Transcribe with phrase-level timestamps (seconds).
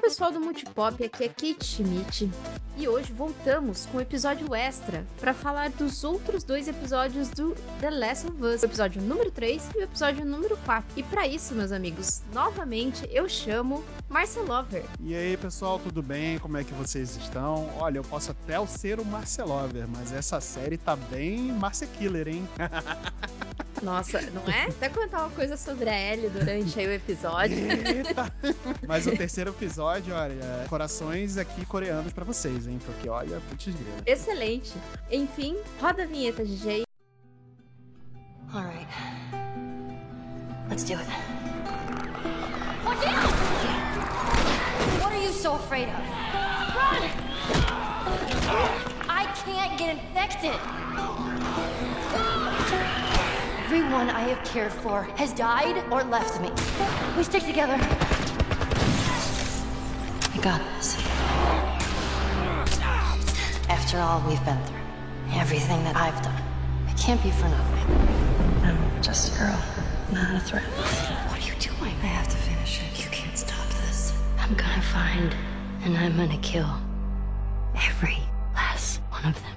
[0.00, 2.30] pessoal do Multipop, aqui é Kate Schmidt
[2.76, 7.90] e hoje voltamos com um episódio extra para falar dos outros dois episódios do The
[7.90, 10.84] Last of Us, o episódio número 3 e o episódio número 4.
[10.96, 14.84] E para isso, meus amigos, novamente eu chamo Marcelover.
[15.00, 16.38] E aí, pessoal, tudo bem?
[16.38, 17.72] Como é que vocês estão?
[17.78, 22.46] Olha, eu posso até ser o Marcelover, mas essa série tá bem Marcia Killer, hein?
[23.82, 24.66] Nossa, não é?
[24.68, 27.56] Até contar uma coisa sobre a Ellie durante aí o episódio.
[27.56, 28.30] Eita.
[28.86, 32.78] Mas o terceiro episódio, olha, corações aqui coreanos para vocês, hein?
[32.84, 34.02] Porque olha, putz grila.
[34.06, 34.74] Excelente.
[35.10, 36.84] Enfim, roda a vinheta, DJ.
[54.82, 56.50] For has died or left me.
[57.16, 57.78] We stick together.
[60.34, 60.96] I got this.
[63.68, 64.80] After all we've been through,
[65.34, 66.42] everything that I've done,
[66.88, 67.86] it can't be for nothing.
[68.64, 69.60] I'm just a girl,
[70.12, 70.64] not a threat.
[70.64, 71.94] What are you doing?
[72.02, 73.04] I have to finish it.
[73.04, 74.12] You can't stop this.
[74.40, 75.36] I'm gonna find
[75.84, 76.70] and I'm gonna kill
[77.76, 78.18] every
[78.54, 79.51] last one of them.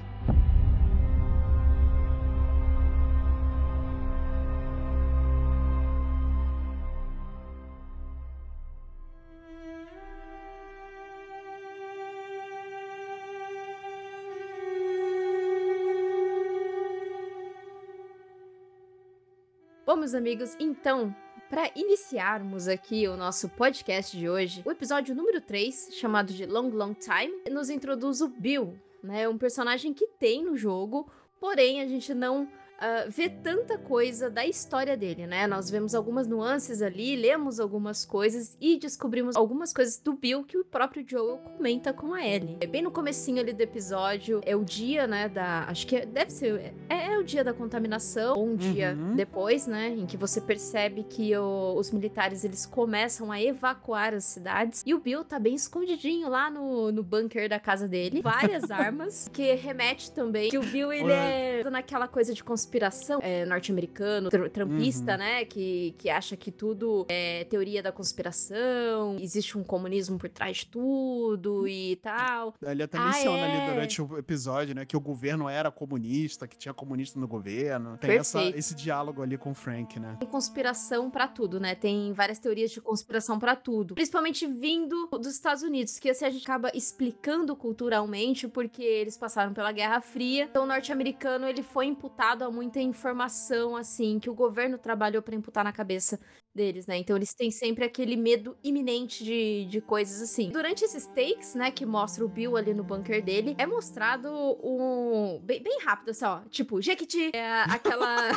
[20.05, 21.15] Meus amigos, então,
[21.49, 26.69] para iniciarmos aqui o nosso podcast de hoje, o episódio número 3, chamado de Long
[26.69, 29.27] Long Time, nos introduz o Bill, né?
[29.27, 32.47] Um personagem que tem no jogo, porém a gente não
[32.79, 35.47] uh, vê tanta coisa da história dele, né?
[35.47, 40.57] Nós vemos algumas nuances ali, lemos algumas coisas e descobrimos algumas coisas do Bill que
[40.57, 42.57] o próprio Joel comenta com a Ellie.
[42.61, 45.65] É bem no comecinho ali do episódio, é o dia, né, da...
[45.67, 46.73] Acho que é, deve ser...
[46.89, 49.15] É, é, o dia da contaminação, ou um dia Uhum.
[49.15, 54.23] depois, né, em que você percebe que o- os militares, eles começam a evacuar as
[54.25, 58.21] cidades e o Bill tá bem escondidinho lá no, no bunker da casa dele.
[58.21, 63.45] Várias armas, que remete também que o Bill, ele é naquela coisa de conspiração é,
[63.45, 65.17] norte-americano, tr trampista, Uhum.
[65.19, 65.45] né?
[65.45, 70.67] Que, que acha que tudo é teoria da conspiração, existe um comunismo por trás de
[70.67, 72.53] tudo e tal.
[72.61, 73.43] Ele até Ah, menciona é.
[73.61, 77.97] ali durante o episódio, né, que o governo era comunista, que tinha comunista no governo.
[77.97, 80.15] Tem essa, esse diálogo ali com o Frank, né?
[80.19, 81.75] Tem conspiração pra tudo, né?
[81.75, 83.93] Tem várias teorias de conspiração pra tudo.
[83.95, 89.53] Principalmente vindo dos Estados Unidos, que assim, a gente acaba explicando culturalmente porque eles passaram
[89.53, 90.47] pela Guerra Fria.
[90.49, 95.35] Então o norte-americano, ele foi imputado a muita informação, assim, que o governo trabalhou pra
[95.35, 96.19] imputar na cabeça
[96.53, 96.97] deles, né?
[96.97, 100.49] Então eles têm sempre aquele medo iminente de, de coisas assim.
[100.51, 104.29] Durante esses takes, né, que mostra o Bill ali no bunker dele, é mostrado
[104.63, 105.41] um...
[105.43, 106.39] Bem, bem rápido, assim, ó.
[106.49, 108.31] Tipo, Jequiti, é aquela...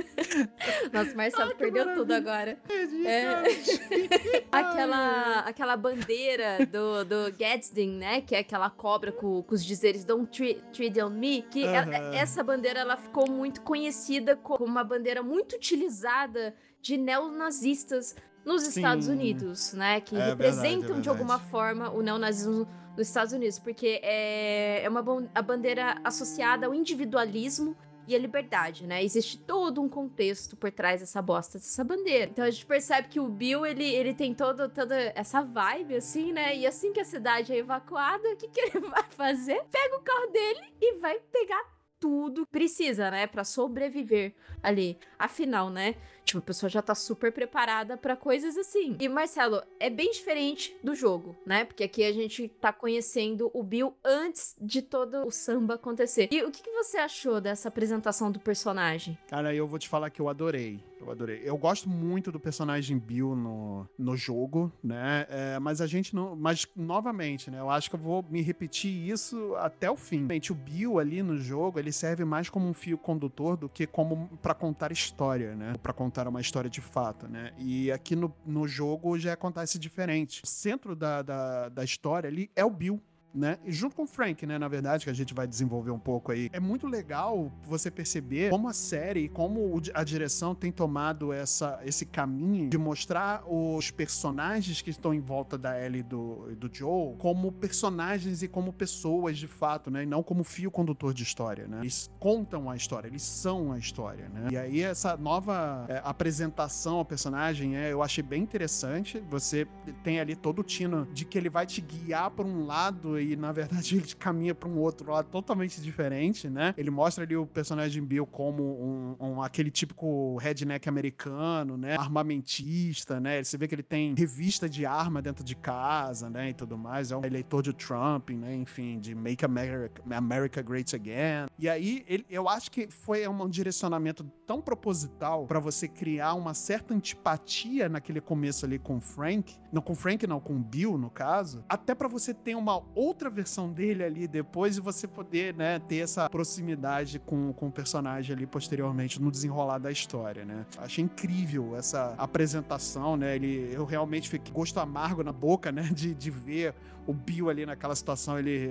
[0.92, 2.58] Nossa, o Marcelo perdeu tudo agora.
[3.06, 4.40] É.
[4.50, 8.20] aquela, aquela bandeira do, do Gadsden, né?
[8.20, 11.42] Que é aquela cobra com, com os dizeres Don't tre- tread on me.
[11.42, 12.14] Que ela- Aham.
[12.14, 18.14] essa bandeira ela ficou muito conhecida como uma bandeira muito utilizada de neonazistas
[18.44, 18.80] nos Sim.
[18.80, 20.00] Estados Unidos, né?
[20.00, 22.66] Que É representam verdade, é de alguma forma o neonazismo
[22.96, 25.04] nos Estados Unidos, porque é, é uma
[25.34, 27.76] a bandeira associada ao individualismo
[28.10, 29.04] e a liberdade, né?
[29.04, 32.30] Existe todo um contexto por trás dessa bosta dessa bandeira.
[32.30, 36.32] Então a gente percebe que o Bill, ele, ele tem todo, toda essa vibe, assim,
[36.32, 36.56] né?
[36.56, 39.62] E assim que a cidade é evacuada, o que, que ele vai fazer?
[39.70, 41.62] Pega o carro dele e vai pegar
[42.00, 43.26] tudo que precisa, né?
[43.26, 44.98] Pra sobreviver ali.
[45.18, 45.94] Afinal, né?
[46.24, 48.96] Tipo, a pessoa já tá super preparada pra coisas assim.
[49.00, 51.64] E Marcelo, é bem diferente do jogo, né?
[51.64, 56.28] Porque aqui a gente tá conhecendo o Bill antes de todo o samba acontecer.
[56.30, 59.18] E o que, que você achou dessa apresentação do personagem?
[59.28, 60.80] Cara, eu vou te falar que eu adorei.
[61.00, 61.40] Eu adorei.
[61.42, 65.26] Eu gosto muito do personagem Bill no, no jogo, né?
[65.30, 66.36] É, mas a gente não.
[66.36, 67.58] Mas, novamente, né?
[67.58, 70.26] Eu acho que eu vou me repetir isso até o fim.
[70.28, 73.86] Gente, o Bill ali no jogo, ele serve mais como um fio condutor do que
[73.86, 75.74] como pra contar história, né?
[75.82, 77.52] Pra contar uma história de fato, né?
[77.58, 80.42] E aqui no, no jogo já acontece diferente.
[80.44, 83.00] O centro da, da, da história ali é o Bill.
[83.34, 83.58] Né?
[83.64, 86.32] E junto com o Frank, né, na verdade, que a gente vai desenvolver um pouco
[86.32, 86.50] aí.
[86.52, 92.04] É muito legal você perceber como a série, como a direção tem tomado essa, esse
[92.04, 97.16] caminho de mostrar os personagens que estão em volta da Ellie e do, do Joe
[97.18, 100.02] como personagens e como pessoas de fato, né?
[100.02, 101.80] E não como fio condutor de história, né?
[101.80, 104.48] Eles contam a história, eles são a história, né?
[104.50, 109.22] E aí essa nova é, apresentação ao personagem, é, eu achei bem interessante.
[109.28, 109.66] Você
[110.02, 113.36] tem ali todo o tino de que ele vai te guiar por um lado e
[113.36, 116.74] na verdade ele caminha para um outro lado totalmente diferente, né?
[116.76, 121.96] Ele mostra ali o personagem Bill como um, um aquele típico redneck americano, né?
[121.96, 123.42] Armamentista, né?
[123.42, 126.50] Você vê que ele tem revista de arma dentro de casa, né?
[126.50, 127.10] E tudo mais.
[127.10, 128.54] É um eleitor de Trump, né?
[128.54, 131.46] Enfim, de Make America, America Great Again.
[131.58, 136.54] E aí, ele, eu acho que foi um direcionamento tão proposital para você criar uma
[136.54, 139.56] certa antipatia naquele começo ali com o Frank.
[139.72, 141.64] Não com o Frank, não, com o Bill, no caso.
[141.68, 145.98] Até para você ter uma outra versão dele ali depois e você poder, né, ter
[145.98, 150.66] essa proximidade com, com o personagem ali posteriormente no desenrolar da história, né?
[150.78, 153.36] Achei incrível essa apresentação, né?
[153.36, 156.74] Ele, eu realmente fiquei gosto amargo na boca, né, de, de ver
[157.10, 158.70] o Bill ali naquela situação, ele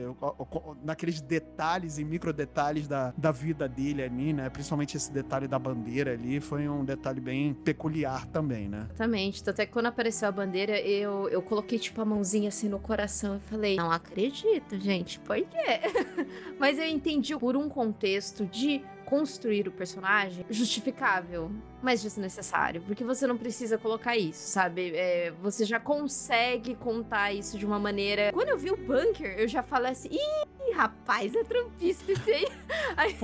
[0.83, 4.49] naqueles detalhes e micro detalhes da, da vida dele ali, né?
[4.49, 8.87] Principalmente esse detalhe da bandeira ali, foi um detalhe bem peculiar também, né?
[8.89, 9.43] Exatamente.
[9.43, 12.79] Tanto é que quando apareceu a bandeira, eu, eu coloquei tipo a mãozinha assim no
[12.79, 15.81] coração e falei, não acredito, gente, por quê?
[16.57, 23.25] Mas eu entendi por um contexto de construir o personagem justificável, mas desnecessário, porque você
[23.25, 24.91] não precisa colocar isso, sabe?
[24.95, 28.31] É, você já consegue contar isso de uma maneira.
[28.33, 32.47] Quando eu vi o bunker, eu já falei assim: ih, rapaz, é trumpista esse aí.
[32.97, 33.17] aí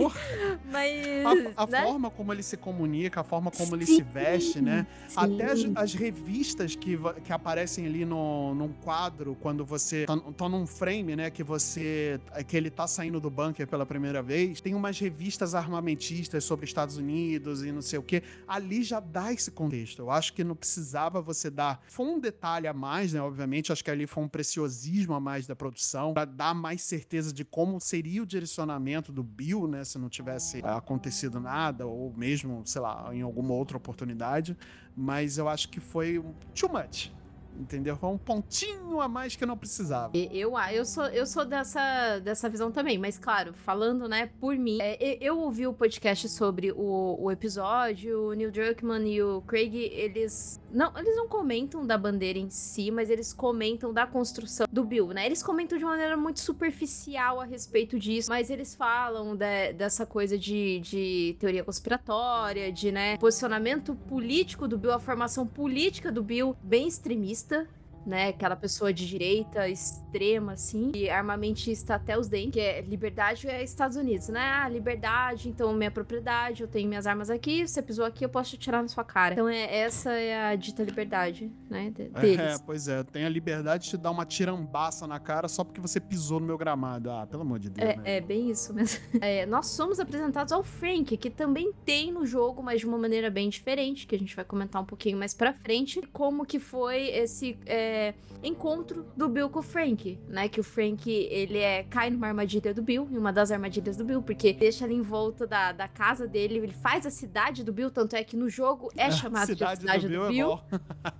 [0.65, 1.55] mas.
[1.55, 1.83] A, a né?
[1.83, 4.87] forma como ele se comunica, a forma como sim, ele se veste, né?
[5.07, 5.15] Sim.
[5.17, 10.49] Até as, as, revistas que, que aparecem ali no, num quadro, quando você tá, tá
[10.49, 11.29] num frame, né?
[11.29, 12.19] Que você.
[12.47, 16.97] que ele tá saindo do bunker pela primeira vez, tem umas revistas armamentistas sobre Estados
[16.97, 19.99] Unidos e não sei o que, ali já dá esse contexto.
[19.99, 21.81] Eu acho que não precisava você dar.
[21.87, 23.21] Foi um detalhe a mais, né?
[23.21, 27.33] Obviamente, acho que ali foi um preciosismo a mais da produção, para dar mais certeza
[27.33, 29.83] de como seria o direcionamento do Bill, né?
[29.83, 34.57] Se não tivesse acontecido nada, ou mesmo, sei lá, em alguma outra oportunidade.
[34.95, 37.14] Mas eu acho que foi too much
[37.59, 37.95] entendeu?
[37.95, 40.11] Foi um pontinho a mais que eu não precisava.
[40.15, 44.55] Eu, ah, eu sou, eu sou dessa, dessa visão também, mas claro, falando, né, por
[44.57, 49.41] mim, é, eu ouvi o podcast sobre o, o episódio, o Neil Druckmann e o
[49.41, 54.67] Craig, eles não, eles não comentam da bandeira em si, mas eles comentam da construção
[54.69, 55.25] do Bill, né?
[55.25, 60.05] Eles comentam de uma maneira muito superficial a respeito disso, mas eles falam de, dessa
[60.05, 66.21] coisa de, de teoria conspiratória, de, né, posicionamento político do Bill, a formação política do
[66.21, 67.67] Bill bem extremista, vista
[68.05, 68.29] né?
[68.29, 73.63] Aquela pessoa de direita extrema, assim, e armamentista até os dentes, que é liberdade é
[73.63, 74.39] Estados Unidos, né?
[74.39, 78.51] Ah, liberdade, então minha propriedade, eu tenho minhas armas aqui, você pisou aqui, eu posso
[78.51, 79.33] te tirar na sua cara.
[79.33, 81.89] Então é, essa é a dita liberdade, né?
[81.89, 82.39] De, é, deles.
[82.39, 85.81] É, pois é, tem a liberdade de te dar uma tirambaça na cara só porque
[85.81, 87.09] você pisou no meu gramado.
[87.09, 87.89] Ah, pelo amor de Deus.
[87.89, 88.03] É, né?
[88.05, 88.85] é bem isso mesmo.
[89.21, 93.29] É, nós somos apresentados ao Frank, que também tem no jogo, mas de uma maneira
[93.29, 97.07] bem diferente, que a gente vai comentar um pouquinho mais pra frente, como que foi
[97.09, 97.57] esse.
[97.65, 98.13] É, é,
[98.43, 100.49] encontro do Bill com o Frank, né?
[100.49, 104.03] Que o Frank, ele é, cai numa armadilha do Bill, em uma das armadilhas do
[104.03, 107.71] Bill, porque deixa ali em volta da, da casa dele, ele faz a cidade do
[107.71, 110.59] Bill, tanto é que no jogo é chamado cidade de cidade do, do Bill,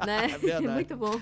[0.02, 0.28] é né?
[0.46, 1.20] É Muito bom.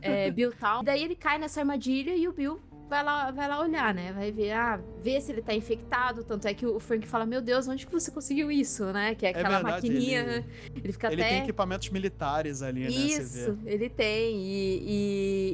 [0.00, 0.82] É, Bill Town.
[0.82, 2.60] Daí ele cai nessa armadilha e o Bill
[2.90, 4.12] vai lá, vai lá olhar, né?
[4.12, 6.24] Vai ver, ah, ver se ele tá infectado.
[6.24, 9.14] Tanto é que o Frank fala, meu Deus, onde que você conseguiu isso, né?
[9.14, 10.20] Que é, é aquela é verdade, maquininha.
[10.20, 11.30] Ele, ele fica ele até.
[11.30, 12.90] Ele tem equipamentos militares ali, né?
[12.90, 14.36] Isso, ele tem.
[14.42, 14.82] E,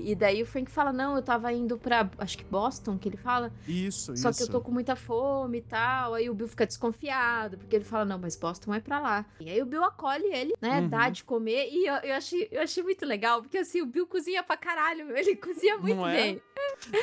[0.07, 3.09] e, e, daí o Frank fala, não, eu tava indo pra, acho que Boston, que
[3.09, 3.53] ele fala.
[3.69, 4.39] Isso, Só isso.
[4.39, 6.15] que eu tô com muita fome e tal.
[6.15, 9.27] Aí o Bill fica desconfiado, porque ele fala, não, mas Boston é pra lá.
[9.39, 10.81] E aí o Bill acolhe ele, né?
[10.81, 10.89] Uhum.
[10.89, 11.69] Dá de comer.
[11.71, 15.15] E eu, eu, achei, eu achei muito legal, porque assim, o Bill cozinha pra caralho,
[15.15, 16.15] ele cozinha muito não é?
[16.15, 16.37] bem.
[16.37, 16.46] É?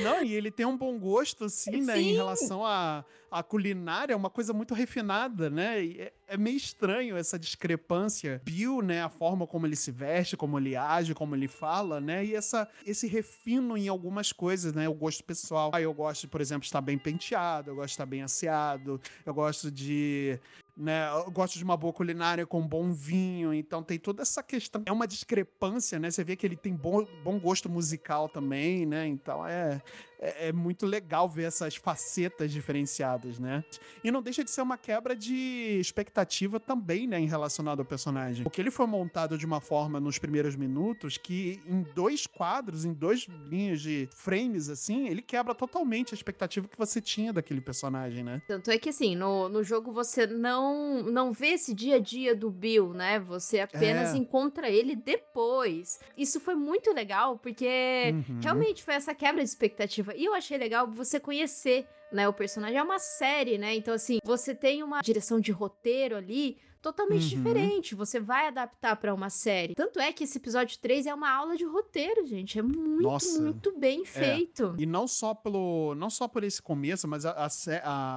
[0.02, 1.96] Não, e ele tem um bom gosto, assim, né?
[1.96, 2.10] Sim.
[2.10, 5.86] Em relação à a, a, culinária, é uma coisa muito refinada, né?
[5.86, 8.42] É, é, meio estranho essa discrepância.
[8.46, 9.04] Bill, né?
[9.04, 12.24] A forma como ele se veste, como ele age, como ele fala, né?
[12.26, 14.88] E essa, esse refino em algumas coisas, né?
[14.88, 15.72] O gosto pessoal.
[15.74, 19.02] Aí eu gosto, por exemplo, de estar bem penteado, eu gosto de estar bem asseado,
[19.26, 20.40] eu gosto de
[20.76, 21.08] né?
[21.12, 24.82] Eu gosto de uma boa culinária com bom vinho, então tem toda essa questão.
[24.86, 26.10] É uma discrepância, né?
[26.10, 29.08] Você vê que ele tem bom, bom gosto musical também, né?
[29.08, 29.82] Então é,
[30.24, 33.64] é, é, muito legal ver essas facetas diferenciadas, né?
[34.04, 38.44] E não deixa de ser uma quebra de expectativa também, né, em relacionado ao personagem.
[38.44, 42.94] Porque ele foi montado de uma forma nos primeiros minutos que em dois quadros, em
[42.94, 48.24] dois linhas de frames, assim, ele quebra totalmente a expectativa que você tinha daquele personagem,
[48.24, 48.42] né?
[48.48, 52.34] Tanto é que, assim, no, no jogo você não, não vê esse dia a dia
[52.34, 53.20] do Bill, né?
[53.20, 54.18] Você apenas é.
[54.18, 56.00] encontra ele depois.
[56.18, 58.40] Isso foi muito legal, porque uhum.
[58.42, 60.13] realmente foi essa quebra de expectativa.
[60.16, 62.78] E eu achei legal você conhecer, né, o personagem.
[62.78, 63.76] É uma série, né?
[63.76, 67.30] Então, assim, você tem uma direção de roteiro ali totalmente uhum.
[67.30, 67.96] diferente.
[67.96, 69.74] Você vai adaptar para uma série.
[69.74, 72.60] Tanto é que esse episódio 3 é uma aula de roteiro, gente.
[72.60, 73.42] É muito, Nossa.
[73.42, 74.06] muito bem é.
[74.06, 74.76] feito.
[74.78, 77.48] E não só pelo, não só por esse começo, mas a, a,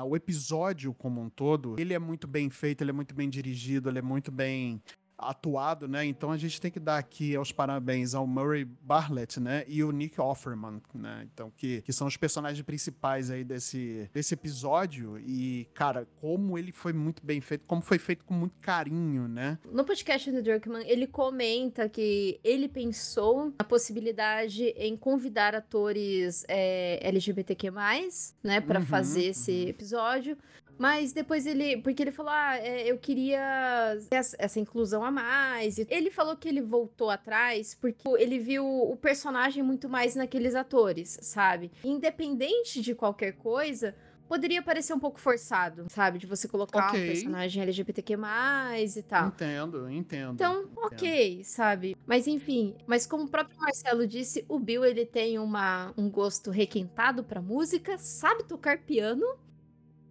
[0.00, 3.30] a, o episódio como um todo, ele é muito bem feito, ele é muito bem
[3.30, 4.82] dirigido, ele é muito bem
[5.18, 6.04] atuado, né?
[6.04, 9.64] Então a gente tem que dar aqui os parabéns ao Murray Bartlett, né?
[9.66, 11.26] E o Nick Offerman, né?
[11.32, 15.18] Então, que, que são os personagens principais aí desse, desse episódio.
[15.18, 19.58] E, cara, como ele foi muito bem feito, como foi feito com muito carinho, né?
[19.70, 26.98] No podcast do Druckmann, ele comenta que ele pensou na possibilidade em convidar atores é,
[27.02, 27.70] LGBTQ+,
[28.42, 28.60] né?
[28.60, 29.68] para uhum, fazer esse uhum.
[29.68, 30.36] episódio.
[30.78, 31.78] Mas depois ele.
[31.78, 35.78] Porque ele falou: ah, é, eu queria essa inclusão a mais.
[35.78, 41.18] Ele falou que ele voltou atrás porque ele viu o personagem muito mais naqueles atores,
[41.22, 41.70] sabe?
[41.84, 43.94] Independente de qualquer coisa.
[44.28, 46.18] Poderia parecer um pouco forçado, sabe?
[46.18, 47.04] De você colocar okay.
[47.04, 49.28] um personagem LGBTQ+, e tal.
[49.28, 50.34] Entendo, entendo.
[50.34, 50.78] Então, entendo.
[50.78, 51.96] ok, sabe?
[52.04, 56.50] Mas enfim, mas como o próprio Marcelo disse, o Bill, ele tem uma, um gosto
[56.50, 59.24] requintado pra música, sabe tocar piano,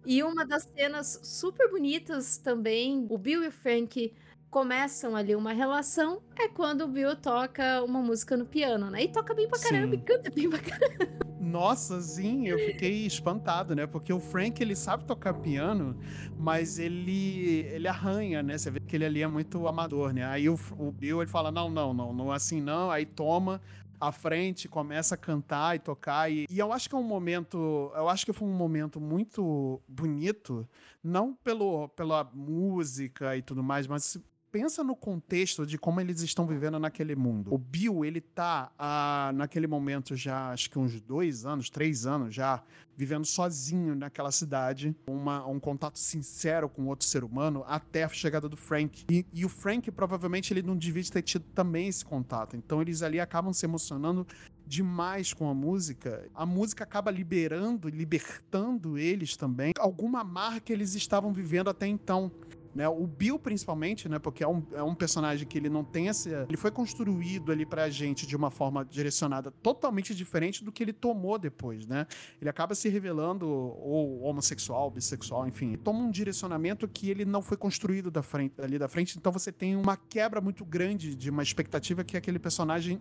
[0.06, 4.12] e uma das cenas super bonitas também, o Bill e o Frank
[4.48, 9.02] começam ali uma relação, é quando o Bill toca uma música no piano, né?
[9.02, 10.00] E toca bem pra caramba, sim.
[10.00, 11.26] e canta bem pra caramba.
[11.38, 13.86] Nossa, sim, eu fiquei espantado, né?
[13.86, 15.96] Porque o Frank, ele sabe tocar piano,
[16.36, 18.58] mas ele ele arranha, né?
[18.58, 20.24] Você vê que ele ali é muito amador, né?
[20.24, 22.90] Aí o, o Bill, ele fala, não, não, não, não é assim não.
[22.90, 23.60] Aí toma,
[24.00, 26.30] à frente, começa a cantar e tocar.
[26.30, 27.92] E, e, eu acho que é um momento.
[27.94, 30.68] Eu acho que foi um momento muito bonito,
[31.02, 34.18] não pelo, pela música e tudo mais, mas
[34.56, 37.52] pensa no contexto de como eles estão vivendo naquele mundo.
[37.52, 42.34] O Bill, ele tá ah, naquele momento já, acho que uns dois anos, três anos
[42.34, 42.62] já,
[42.96, 48.48] vivendo sozinho naquela cidade, uma, um contato sincero com outro ser humano, até a chegada
[48.48, 49.04] do Frank.
[49.10, 52.56] E, e o Frank, provavelmente, ele não devia ter tido também esse contato.
[52.56, 54.26] Então eles ali acabam se emocionando
[54.66, 56.28] demais com a música.
[56.34, 59.72] A música acaba liberando, libertando eles também.
[59.78, 62.32] Alguma marca que eles estavam vivendo até então.
[62.76, 62.86] Né?
[62.86, 64.18] O Bill, principalmente, né?
[64.18, 66.44] Porque é um, é um personagem que ele não tem essa.
[66.46, 70.92] Ele foi construído ali pra gente de uma forma direcionada totalmente diferente do que ele
[70.92, 72.06] tomou depois, né?
[72.38, 75.68] Ele acaba se revelando ou homossexual, bissexual, enfim.
[75.68, 79.16] Ele toma um direcionamento que ele não foi construído da frente, ali da frente.
[79.16, 83.00] Então você tem uma quebra muito grande de uma expectativa que aquele personagem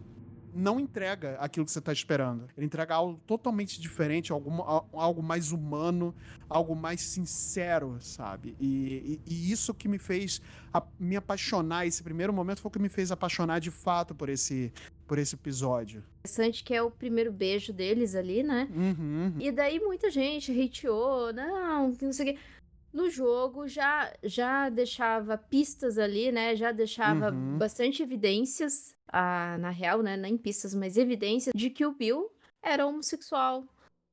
[0.55, 2.47] não entrega aquilo que você está esperando.
[2.55, 4.50] Ele entrega algo totalmente diferente, algo,
[4.93, 6.15] algo mais humano,
[6.50, 8.55] algo mais sincero, sabe?
[8.59, 10.41] E, e, e isso que me fez
[10.74, 14.29] a, me apaixonar, esse primeiro momento foi o que me fez apaixonar de fato por
[14.29, 14.71] esse,
[15.05, 16.03] por esse episódio.
[16.19, 18.67] Interessante que é o primeiro beijo deles ali, né?
[18.74, 19.33] Uhum, uhum.
[19.39, 22.39] E daí muita gente hateou, não, não sei o quê
[22.95, 26.55] no jogo já já deixava pistas ali, né?
[26.55, 27.57] Já deixava uhum.
[27.57, 30.15] bastante evidências, ah, na real, né?
[30.15, 32.31] Nem pistas, mas evidências de que o Bill
[32.63, 33.65] era homossexual,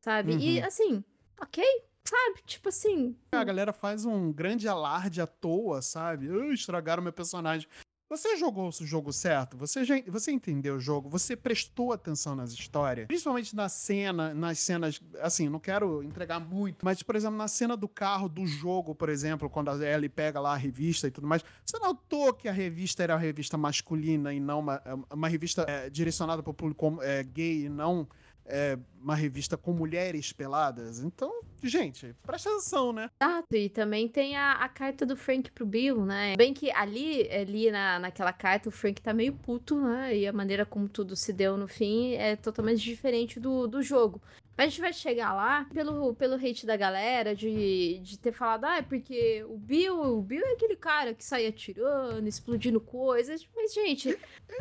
[0.05, 0.33] sabe?
[0.33, 0.41] Uhum.
[0.41, 1.05] E assim,
[1.41, 1.65] ok,
[2.05, 2.43] sabe?
[2.45, 3.17] Tipo assim.
[3.31, 6.29] A galera faz um grande alarde à toa, sabe?
[6.29, 7.69] Uh, estragaram meu personagem.
[8.13, 9.57] Você jogou o jogo certo?
[9.57, 11.09] Você, já, você entendeu o jogo?
[11.09, 13.07] Você prestou atenção nas histórias?
[13.07, 15.01] Principalmente na cena, nas cenas.
[15.23, 19.09] Assim, não quero entregar muito, mas, por exemplo, na cena do carro do jogo, por
[19.09, 22.53] exemplo, quando a Ellie pega lá a revista e tudo mais, você notou que a
[22.53, 26.99] revista era uma revista masculina e não uma, uma revista é, direcionada para o público
[27.01, 28.07] é, gay e não
[28.45, 31.01] é, uma revista com mulheres peladas.
[31.01, 33.11] Então, gente, presta atenção, né?
[33.21, 36.35] Exato, e também tem a, a, carta do Frank pro Bill, né?
[36.37, 40.17] Bem que ali, ali na, naquela carta, o Frank tá meio puto, né?
[40.17, 44.21] E a maneira como tudo se deu no fim é totalmente diferente do, do jogo.
[44.57, 48.65] Mas a gente vai chegar lá pelo, pelo hate da galera, de, de ter falado,
[48.65, 53.47] ah, é porque o Bill, o Bill é aquele cara que sai atirando, explodindo coisas.
[53.57, 54.11] Mas, gente.
[54.11, 54.19] Ele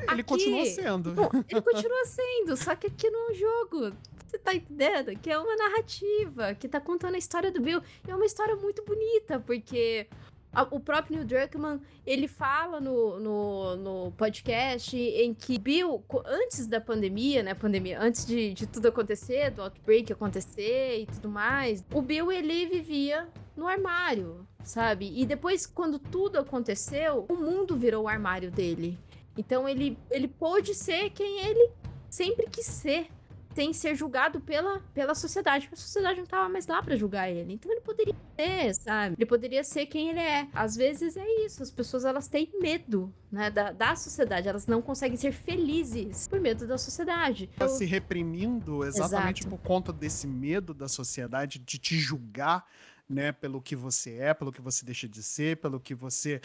[0.08, 1.12] aqui, continua sendo.
[1.12, 3.94] Bom, ele continua sendo, só que aqui no jogo.
[4.32, 5.14] Você tá entendendo?
[5.20, 7.82] Que é uma narrativa que tá contando a história do Bill.
[8.08, 10.08] E é uma história muito bonita, porque
[10.72, 16.80] o próprio Neil Druckmann, ele fala no, no, no, podcast em que Bill, antes da
[16.80, 22.02] pandemia, né, pandemia, antes de, de tudo acontecer, do outbreak acontecer e tudo mais, o
[22.02, 25.12] Bill, ele vivia no armário, sabe?
[25.14, 28.98] E depois, quando tudo aconteceu, o mundo virou o armário dele.
[29.38, 31.70] Então ele, ele pôde ser quem ele
[32.10, 33.10] sempre quis ser,
[33.54, 37.54] sem ser julgado pela, pela sociedade, a sociedade não tava mais lá para julgar ele.
[37.54, 39.16] Então ele poderia ser, sabe?
[39.18, 40.48] Ele poderia ser quem ele é.
[40.54, 44.82] Às vezes é isso, as pessoas elas têm medo, né, da, da sociedade, elas não
[44.82, 47.50] conseguem ser felizes por medo da sociedade.
[47.58, 49.56] Tá se reprimindo exatamente Exato.
[49.56, 52.66] por conta desse medo da sociedade de te julgar
[53.12, 56.42] né, pelo que você é, pelo que você deixa de ser, pelo que você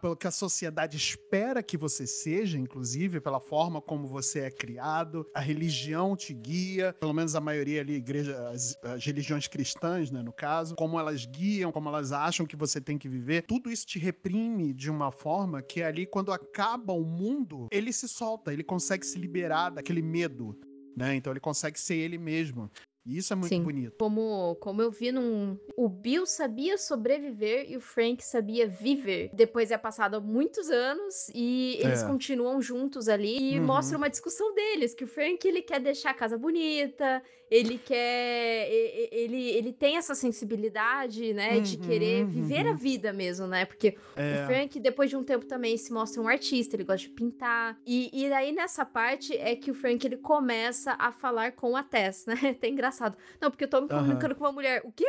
[0.00, 5.26] pelo que a sociedade espera que você seja, inclusive, pela forma como você é criado,
[5.34, 10.22] a religião te guia, pelo menos a maioria ali, igreja, as, as, religiões cristãs, né,
[10.22, 13.86] no caso, como elas guiam, como elas acham que você tem que viver, tudo isso
[13.86, 18.64] te reprime de uma forma que ali, quando acaba o mundo, ele se solta, ele
[18.64, 20.58] consegue se liberar daquele medo.
[20.96, 21.16] Né?
[21.16, 22.70] Então ele consegue ser ele mesmo.
[23.04, 23.62] E isso é muito Sim.
[23.62, 23.96] bonito.
[23.98, 25.58] Como, como eu vi num.
[25.76, 29.30] O Bill sabia sobreviver e o Frank sabia viver.
[29.32, 32.06] Depois é passado muitos anos e eles é.
[32.06, 33.66] continuam juntos ali e uhum.
[33.66, 38.68] mostra uma discussão deles: que o Frank ele quer deixar a casa bonita, ele quer.
[39.12, 41.56] Ele, ele tem essa sensibilidade, né?
[41.56, 42.72] Uhum, de querer viver uhum.
[42.72, 43.66] a vida mesmo, né?
[43.66, 44.42] Porque é.
[44.42, 47.78] o Frank, depois de um tempo, também se mostra um artista, ele gosta de pintar.
[47.86, 51.82] E, e aí, nessa parte, é que o Frank ele começa a falar com a
[51.82, 52.34] Tess, né?
[52.58, 53.18] Tem engraçado.
[53.38, 54.38] Não, porque eu tô me comunicando uhum.
[54.38, 54.80] com uma mulher.
[54.84, 55.04] O quê?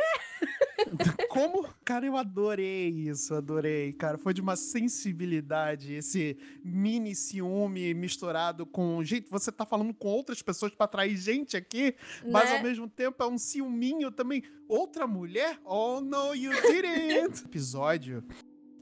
[1.28, 1.68] Como?
[1.84, 3.92] Cara, eu adorei isso, adorei.
[3.92, 9.02] Cara, foi de uma sensibilidade, esse mini ciúme misturado com.
[9.04, 11.94] Gente, você tá falando com outras pessoas para atrair gente aqui?
[12.30, 12.56] Mas né?
[12.56, 14.42] ao mesmo tempo é um ciúminho também.
[14.68, 15.58] Outra mulher?
[15.64, 17.44] Oh, no, you didn't!
[17.46, 18.24] Episódio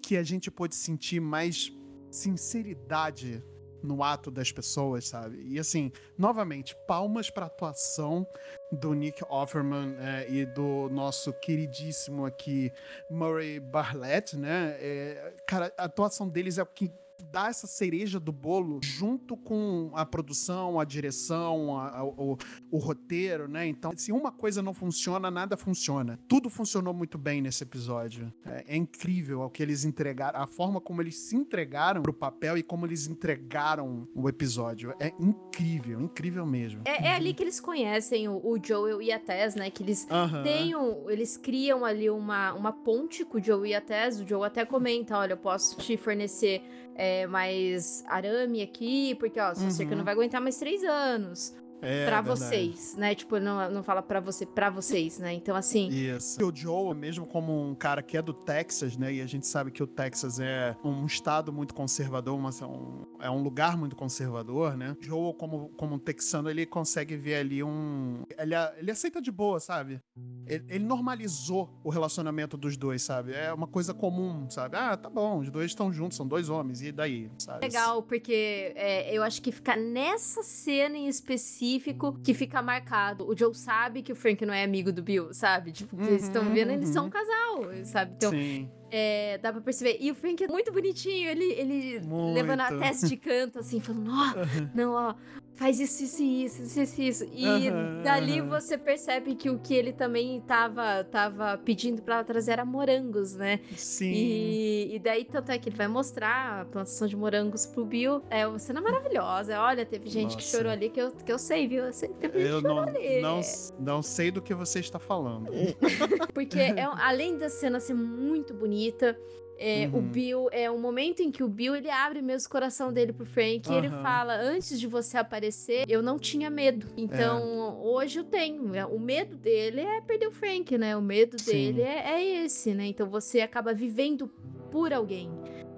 [0.03, 1.73] que a gente pôde sentir mais
[2.11, 3.43] sinceridade
[3.83, 5.43] no ato das pessoas, sabe?
[5.45, 8.27] E assim, novamente, palmas para a atuação
[8.73, 12.73] do Nick Offerman é, e do nosso queridíssimo aqui
[13.09, 14.77] Murray Bartlett, né?
[14.81, 16.91] É, cara, a atuação deles é o que
[17.31, 22.37] dá essa cereja do bolo junto com a produção, a direção, a, a, o,
[22.71, 23.67] o, roteiro, né?
[23.67, 26.19] Então, se uma coisa não funciona, nada funciona.
[26.27, 28.33] Tudo funcionou muito bem nesse episódio.
[28.45, 32.59] É, é incrível o que eles entregaram, a forma como eles se entregaram pro papel
[32.59, 34.95] e como eles entregaram o episódio.
[34.99, 36.83] É incrível, incrível mesmo.
[36.85, 39.71] É, é ali que eles conhecem o, o, Joel e a Tess, né?
[39.71, 40.43] Que eles uhum.
[40.43, 44.21] têm um, eles criam ali uma, uma ponte com o Joel e a Tess.
[44.21, 46.63] O Joel até comenta, olha, eu posso te fornecer
[46.95, 49.71] é, mais arame aqui, porque, ó, sua uhum.
[49.71, 51.55] cerca não vai aguentar mais três anos.
[51.83, 53.13] É, para vocês, né?
[53.13, 55.35] Tipo, não, não fala para você, para vocês, né?
[55.35, 55.89] Então, assim.
[55.89, 56.41] Isso.
[56.47, 59.15] O Joe, mesmo como um cara que é do Texas, né?
[59.15, 63.05] E a gente sabe que o Texas é um estado muito conservador, mas é um,
[63.21, 64.97] é um lugar muito conservador, né?
[65.01, 68.23] Joe, como, como um texano, ele consegue ver ali um.
[68.39, 70.01] Ele, ele aceita de boa, sabe?
[70.47, 73.33] Ele, ele normalizou o relacionamento dos dois, sabe?
[73.33, 74.77] É uma coisa comum, sabe?
[74.77, 77.67] Ah, tá bom, os dois estão juntos, são dois homens, e daí, sabe?
[77.67, 83.27] Legal, porque é, eu acho que fica nessa cena em específico específico que fica marcado.
[83.29, 85.73] O Joe sabe que o Frank não é amigo do Bill, sabe?
[85.73, 87.11] Tipo, uhum, eles estão vendo, eles são um uhum.
[87.11, 88.13] casal, sabe?
[88.17, 88.69] Então, Sim.
[88.91, 89.97] É, dá pra perceber.
[90.01, 92.01] E o Frank é muito bonitinho, ele, ele
[92.35, 95.15] levando a teste de canto, assim, falando, ó, oh, não, ó,
[95.63, 97.25] faz isso, isso, isso, isso, isso.
[97.33, 97.71] E
[98.03, 102.65] dali você percebe que o que ele também tava, tava pedindo pra ela trazer era
[102.65, 103.61] morangos, né?
[103.77, 104.11] Sim.
[104.13, 108.23] E, e daí, tanto é que ele vai mostrar a plantação de morangos pro Bill.
[108.29, 109.61] É uma cena maravilhosa.
[109.61, 110.37] Olha, teve gente Nossa.
[110.39, 111.85] que chorou ali, que eu, que eu sei, viu?
[111.85, 113.21] Eu sei, teve gente eu não, ali.
[113.21, 113.41] Não,
[113.79, 115.47] não sei do que você está falando.
[116.35, 119.17] Porque é, além da cena ser muito bonita,
[119.63, 119.99] é, uhum.
[119.99, 123.13] O Bill é um momento em que o Bill ele abre mesmo o coração dele
[123.13, 123.75] pro Frank uhum.
[123.75, 126.89] e ele fala: Antes de você aparecer, eu não tinha medo.
[126.97, 127.87] Então, é.
[127.87, 128.73] hoje eu tenho.
[128.93, 130.97] O medo dele é perder o Frank, né?
[130.97, 131.53] O medo Sim.
[131.53, 132.87] dele é, é, esse, né?
[132.87, 134.27] Então você acaba vivendo
[134.73, 135.31] por alguém.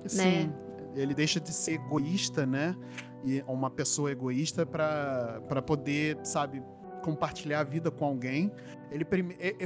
[0.06, 0.46] Sim.
[0.46, 0.52] Né?
[0.96, 2.74] Ele deixa de ser egoísta, né?
[3.22, 6.62] E uma pessoa egoísta para poder, sabe,
[7.04, 8.50] compartilhar a vida com alguém.
[8.90, 9.04] Ele,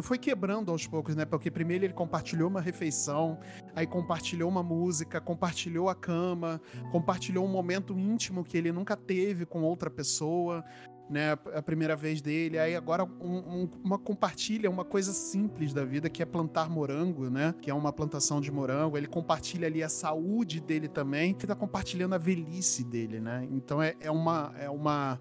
[0.03, 1.25] foi quebrando aos poucos, né?
[1.25, 3.39] Porque primeiro ele compartilhou uma refeição,
[3.77, 9.47] aí compartilhou uma música, compartilhou a cama, compartilhou um momento íntimo que ele nunca teve
[9.47, 10.65] com outra pessoa,
[11.09, 11.33] né?
[11.55, 12.59] A primeira vez dele.
[12.59, 17.31] Aí agora um, um, uma compartilha uma coisa simples da vida que é plantar morango,
[17.31, 17.55] né?
[17.61, 18.97] Que é uma plantação de morango.
[18.97, 23.47] Ele compartilha ali a saúde dele também, que tá compartilhando a velhice dele, né?
[23.51, 25.21] Então é, é uma é uma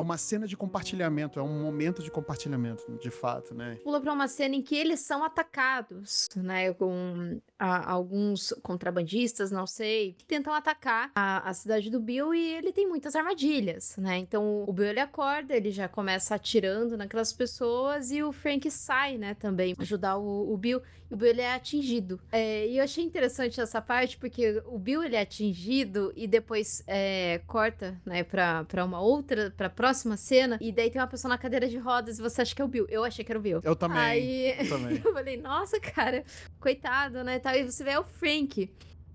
[0.00, 3.76] é uma cena de compartilhamento, é um momento de compartilhamento, de fato, né?
[3.84, 6.72] Pula pra uma cena em que eles são atacados, né?
[6.72, 12.54] Com a, alguns contrabandistas, não sei, que tentam atacar a, a, cidade do Bill e
[12.54, 14.16] ele tem muitas armadilhas, né?
[14.16, 19.18] Então o Bill ele acorda, ele já começa atirando naquelas pessoas e o Frank sai,
[19.18, 19.34] né?
[19.34, 20.80] Também ajudar o, o Bill.
[21.10, 22.20] E o Bill ele é atingido.
[22.30, 26.82] É, e eu achei interessante essa parte porque o Bill ele é atingido e depois
[26.86, 28.22] é, corta, né?
[28.22, 31.76] Pra, pra uma outra, pra próxima cena e daí tem uma pessoa na cadeira de
[31.76, 32.86] rodas e você acha que é o Bill.
[32.88, 33.60] Eu achei que era o Bill.
[33.62, 33.98] Eu também.
[33.98, 35.00] Aí eu, também.
[35.04, 36.24] eu falei, nossa, cara,
[36.58, 37.38] coitado, né?
[37.50, 38.70] Tal, e você vê é o Frank.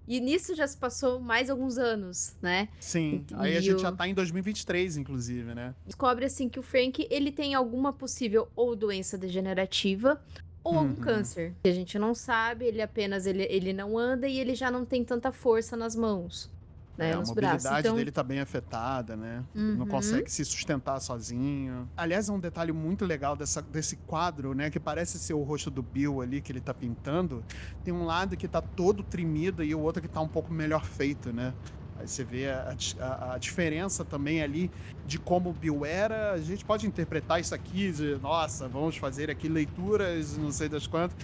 [0.07, 2.69] E nisso já se passou mais alguns anos, né?
[2.79, 5.73] Sim, aí e a gente já tá em 2023, inclusive, né?
[5.83, 10.21] Descobre, assim, que o Frank, ele tem alguma possível ou doença degenerativa
[10.63, 10.79] ou uhum.
[10.79, 11.55] algum câncer.
[11.63, 14.85] Que a gente não sabe, ele apenas, ele, ele não anda e ele já não
[14.85, 16.53] tem tanta força nas mãos
[16.97, 17.95] né, é, a mobilidade então...
[17.95, 19.43] dele tá bem afetada, né?
[19.53, 19.75] Uhum.
[19.75, 21.89] Não consegue se sustentar sozinho.
[21.95, 24.69] Aliás, é um detalhe muito legal dessa, desse quadro, né?
[24.69, 27.43] Que parece ser o rosto do Bill ali que ele tá pintando.
[27.83, 30.85] Tem um lado que tá todo tremido e o outro que tá um pouco melhor
[30.85, 31.53] feito, né?
[31.97, 34.69] Aí você vê a, a, a, diferença também ali
[35.05, 36.33] de como o Bill era.
[36.33, 40.87] A gente pode interpretar isso aqui de, nossa, vamos fazer aqui leituras, não sei das
[40.87, 41.17] quantas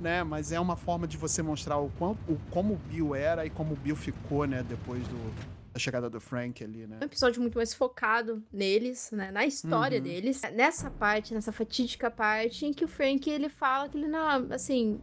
[0.00, 0.22] né?
[0.24, 3.50] Mas é uma forma de você mostrar o, quanto, o como o Bill era e
[3.50, 4.62] como o Bill ficou, né?
[4.62, 5.34] Depois do,
[5.72, 6.98] da chegada do Frank ali, né?
[7.02, 9.32] Um episódio muito mais focado neles, né?
[9.32, 10.04] Na história uhum.
[10.04, 10.40] deles.
[10.54, 15.00] Nessa parte, nessa fatídica parte em que o Frank, ele fala que ele não, assim,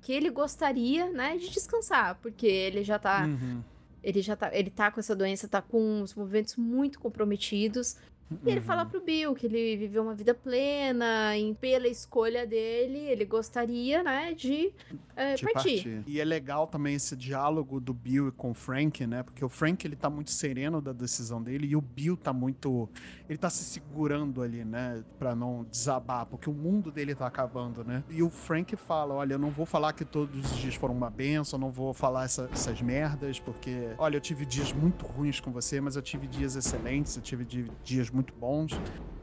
[0.00, 3.26] que ele gostaria, né, de descansar, porque ele já tá...
[3.26, 3.62] Uhum.
[4.02, 7.96] Ele já tá, ele tá com essa doença, tá com os movimentos muito comprometidos.
[8.44, 8.88] E ele fala uhum.
[8.88, 14.32] pro Bill que ele viveu uma vida plena, e pela escolha dele, ele gostaria, né,
[14.34, 14.72] de,
[15.16, 15.82] é, de partir.
[15.82, 16.04] partir.
[16.06, 19.22] E é legal também esse diálogo do Bill com o Frank, né?
[19.22, 22.88] Porque o Frank, ele tá muito sereno da decisão dele e o Bill tá muito...
[23.28, 25.02] Ele tá se segurando ali, né?
[25.18, 28.02] Pra não desabar, porque o mundo dele tá acabando, né?
[28.10, 31.10] E o Frank fala, olha, eu não vou falar que todos os dias foram uma
[31.10, 35.50] benção, não vou falar essa, essas merdas, porque, olha, eu tive dias muito ruins com
[35.50, 37.44] você, mas eu tive dias excelentes, eu tive
[37.82, 38.72] dias muito bons.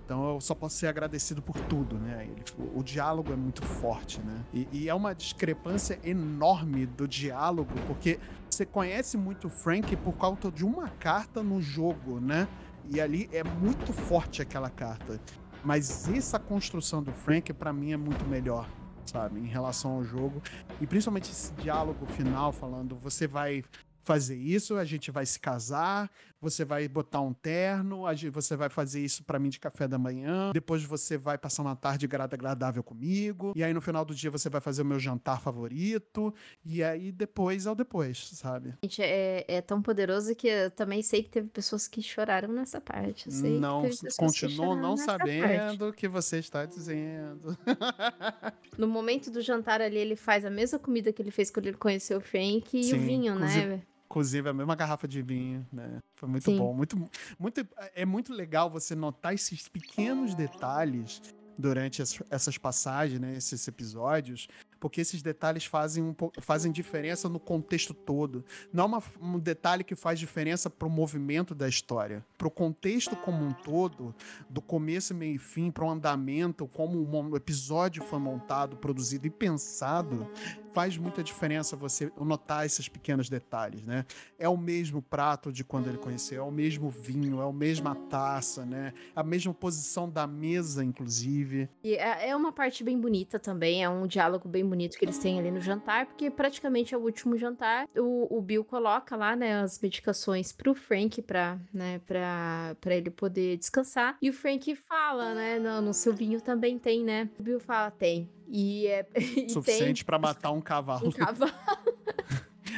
[0.06, 2.28] Então eu só posso ser agradecido por tudo, né?
[2.30, 2.44] Ele,
[2.76, 4.44] o diálogo é muito forte, né?
[4.54, 10.14] E, e, é uma discrepância enorme do diálogo, porque você conhece muito o Frank por
[10.14, 12.48] causa de uma carta no jogo, né?
[12.90, 15.18] E ali é muito forte aquela carta.
[15.64, 18.68] Mas essa construção do Frank, para mim, é muito melhor,
[19.06, 19.40] sabe?
[19.40, 20.42] Em relação ao jogo.
[20.82, 23.64] E principalmente esse diálogo final falando: você vai
[24.04, 26.10] fazer isso, a gente vai se casar,
[26.42, 30.52] você vai botar um terno, você vai fazer isso para mim de café da manhã,
[30.52, 34.50] depois você vai passar uma tarde agradável comigo, e aí no final do dia você
[34.50, 36.34] vai fazer o meu jantar favorito,
[36.66, 38.74] e aí depois é o depois, sabe?
[38.84, 42.82] Gente, é, é tão poderoso que eu também sei que teve pessoas que choraram nessa
[42.82, 43.30] parte.
[43.30, 43.84] Não,
[44.18, 47.58] continuo não sabendo o que você está dizendo.
[48.78, 51.78] no momento do jantar ali, ele faz a mesma comida que ele fez quando ele
[51.78, 53.82] conheceu o Frank e Sim, o vinho, né?
[54.12, 56.00] Inclusive a mesma garrafa de vinho, né?
[56.16, 56.58] Foi muito Sim.
[56.58, 56.98] bom, muito,
[57.40, 61.22] muito, é muito legal você notar esses pequenos detalhes
[61.58, 64.48] durante essas passagens, né, esses episódios,
[64.80, 68.44] porque esses detalhes fazem, um, fazem diferença no contexto todo.
[68.74, 72.52] Não é uma, um detalhe que faz diferença para o movimento da história, para o
[72.52, 74.14] contexto como um todo,
[74.50, 79.30] do começo, meio e fim, para o andamento, como o episódio foi montado, produzido e
[79.30, 80.28] pensado,
[80.74, 84.06] faz muita diferença você notar esses pequenos detalhes, né?
[84.38, 87.96] É o mesmo prato de quando ele conheceu, é o mesmo vinho, é a mesma
[87.96, 88.94] taça, né?
[89.16, 91.70] A mesma posição da mesa, inclusive.
[91.84, 95.18] E é, é uma parte bem bonita também, é um diálogo bem bonito que eles
[95.18, 97.88] têm ali no jantar, porque praticamente é o último jantar.
[97.98, 103.10] O, o Bill coloca lá, né, as medicações pro Frank pra, né, pra, pra ele
[103.10, 104.18] poder descansar.
[104.22, 107.30] E o Frank fala, né, no, no seu vinho também tem, né?
[107.40, 108.30] O Bill fala, tem.
[108.52, 109.08] E é.
[109.16, 111.08] E Suficiente para matar um cavalo.
[111.08, 111.54] Um cavalo.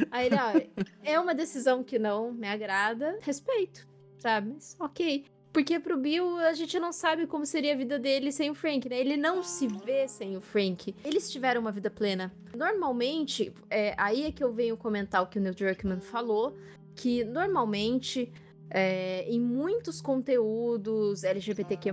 [0.10, 4.54] Aí ele, ó, é uma decisão que não me agrada, respeito, sabe?
[4.54, 5.26] Mas, ok.
[5.52, 8.90] Porque pro Bill, a gente não sabe como seria a vida dele sem o Frank,
[8.90, 9.00] né?
[9.00, 10.96] Ele não se vê sem o Frank.
[11.06, 12.34] Eles tiveram uma vida plena.
[12.56, 16.58] Normalmente, é, aí é que eu venho comentar o que o Neil Druckmann falou,
[16.96, 18.32] que normalmente
[18.70, 21.92] é, em muitos conteúdos LGBTQ+,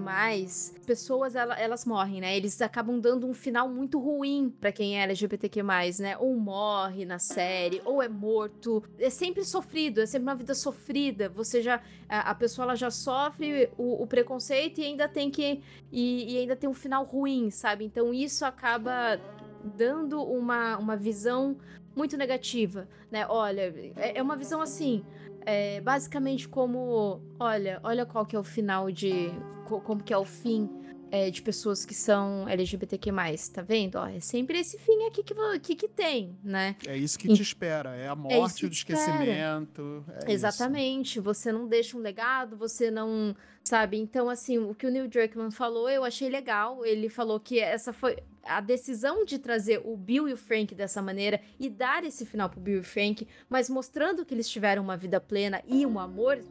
[0.87, 2.35] pessoas elas morrem, né?
[2.35, 5.63] Eles acabam dando um final muito ruim para quem é LGBTQ+,
[5.99, 6.17] né?
[6.19, 8.83] Ou morre na série, ou é morto.
[8.99, 11.29] É sempre sofrido, é sempre uma vida sofrida.
[11.29, 15.63] Você já a, a pessoa ela já sofre o, o, preconceito e ainda tem que
[15.93, 17.85] e, e ainda tem um final ruim, sabe?
[17.85, 19.21] Então isso acaba
[19.63, 21.59] dando uma, uma visão
[21.95, 23.27] muito negativa, né?
[23.29, 25.05] Olha, é, é uma visão assim
[25.51, 29.31] é, basicamente como, olha, olha qual que é o final de,
[29.65, 30.71] como que é o fim
[31.11, 33.11] é, de pessoas que são LGBTQ+,
[33.53, 33.97] tá vendo?
[33.97, 36.77] Ó, é sempre esse fim aqui que, que, que tem, né?
[36.87, 40.05] É isso que te espera, é a morte, é o esquecimento.
[40.25, 41.23] É Exatamente, isso.
[41.23, 43.35] você não deixa um legado, você não,
[43.65, 43.99] sabe?
[43.99, 47.93] Então, assim, o que o Neil Druckmann falou, eu achei legal, ele falou que essa
[47.93, 52.25] foi a decisão de trazer o Bill e o Frank dessa maneira e dar esse
[52.25, 55.85] final pro Bill e o Frank, mas mostrando que eles tiveram uma vida plena e
[55.87, 56.43] um amor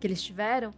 [0.00, 0.72] que eles tiveram,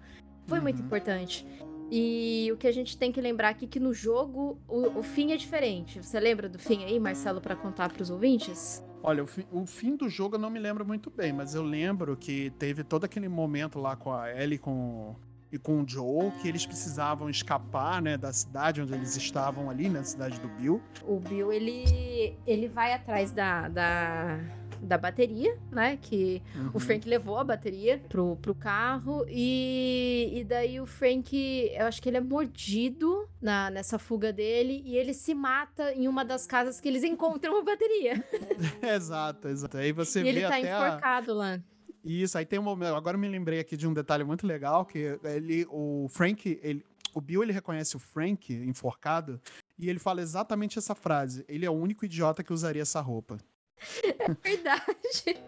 [0.46, 0.64] foi uhum.
[0.64, 1.46] muito importante.
[1.90, 5.02] E o que a gente tem que lembrar aqui é que no jogo o, o
[5.02, 6.02] fim é diferente.
[6.02, 8.84] Você lembra do fim aí, Marcelo, para contar para os ouvintes?
[9.02, 11.62] Olha, o, fi, o, fim do jogo eu não me lembro muito bem, mas eu
[11.62, 15.14] lembro que teve todo aquele momento lá com a Ellie com,
[15.50, 19.88] e com o Joe, que eles precisavam escapar, né, da cidade onde eles estavam ali,
[19.88, 20.82] na cidade do Bill.
[21.04, 24.38] O Bill, ele, ele vai atrás da, da
[24.80, 25.98] da bateria, né?
[26.00, 26.70] Que uhum.
[26.74, 29.24] o Frank levou a bateria pro, pro carro.
[29.28, 31.34] E, e daí o Frank,
[31.72, 34.82] eu acho que ele é mordido na, nessa fuga dele.
[34.84, 38.24] E ele se mata em uma das casas que eles encontram a bateria.
[38.82, 39.76] exato, exato.
[39.76, 41.34] Aí você e vê ele tá até enforcado a...
[41.34, 41.60] lá.
[42.06, 42.94] Isso, aí tem um momento.
[42.94, 46.84] Agora eu me lembrei aqui de um detalhe muito legal: que ele, o Frank, ele,
[47.12, 49.40] o Bill ele reconhece o Frank enforcado
[49.76, 51.44] e ele fala exatamente essa frase.
[51.48, 53.38] Ele é o único idiota que usaria essa roupa.
[54.18, 55.42] É verdade.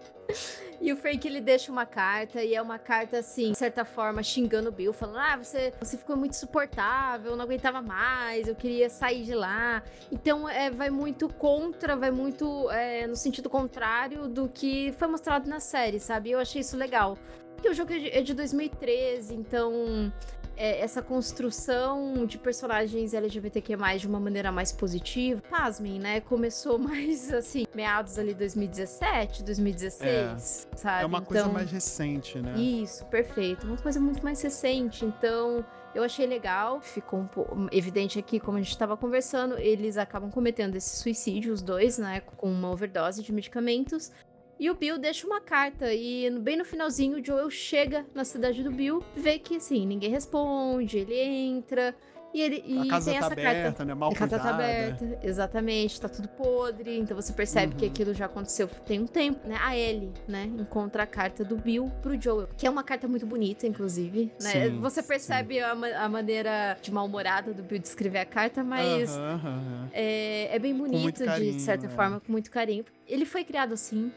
[0.80, 4.22] E o Frank ele deixa uma carta e é uma carta assim, de certa forma,
[4.22, 8.88] xingando o Bill, falando: "Ah, você, você ficou muito insuportável, não aguentava mais, eu queria
[8.88, 9.82] sair de lá".
[10.12, 15.48] Então, é, vai muito contra, vai muito é, no sentido contrário do que foi mostrado
[15.48, 16.30] na série, sabe?
[16.30, 17.18] Eu achei isso legal.
[17.54, 20.12] Porque o jogo é de, é de 2013, então
[20.58, 26.20] é, essa construção de personagens LGBTQ+, de uma maneira mais positiva, pasmem, né?
[26.20, 31.02] Começou mais, assim, meados ali 2017, 2016, é, sabe?
[31.04, 32.58] É uma então, coisa mais recente, né?
[32.58, 33.66] Isso, perfeito.
[33.66, 35.64] Uma coisa muito mais recente, então...
[35.94, 40.30] Eu achei legal, ficou um pouco evidente aqui, como a gente estava conversando, eles acabam
[40.30, 44.12] cometendo esse suicídio, os dois, né, com uma overdose de medicamentos.
[44.58, 45.92] E o Bill deixa uma carta.
[45.92, 50.10] E bem no finalzinho, o Joel chega na cidade do Bill, vê que assim, ninguém
[50.10, 51.94] responde, ele entra.
[52.34, 53.84] E ele e a casa tem tá essa aberta, carta.
[53.86, 53.94] né?
[53.94, 54.58] Mal a casa cuidada.
[54.58, 56.98] tá aberta, exatamente, tá tudo podre.
[56.98, 57.78] Então você percebe uhum.
[57.78, 59.56] que aquilo já aconteceu tem um tempo, né?
[59.60, 63.24] A Ellie, né, encontra a carta do Bill pro Joel, que é uma carta muito
[63.24, 64.68] bonita, inclusive, né?
[64.68, 69.16] Sim, você percebe a, a, maneira de mal-humorada do Bill de escrever a carta, mas
[69.16, 69.88] uhum, uhum.
[69.92, 71.88] É, é, bem bonito carinho, de certa é.
[71.88, 72.84] forma, com muito carinho.
[73.06, 74.12] Ele foi criado assim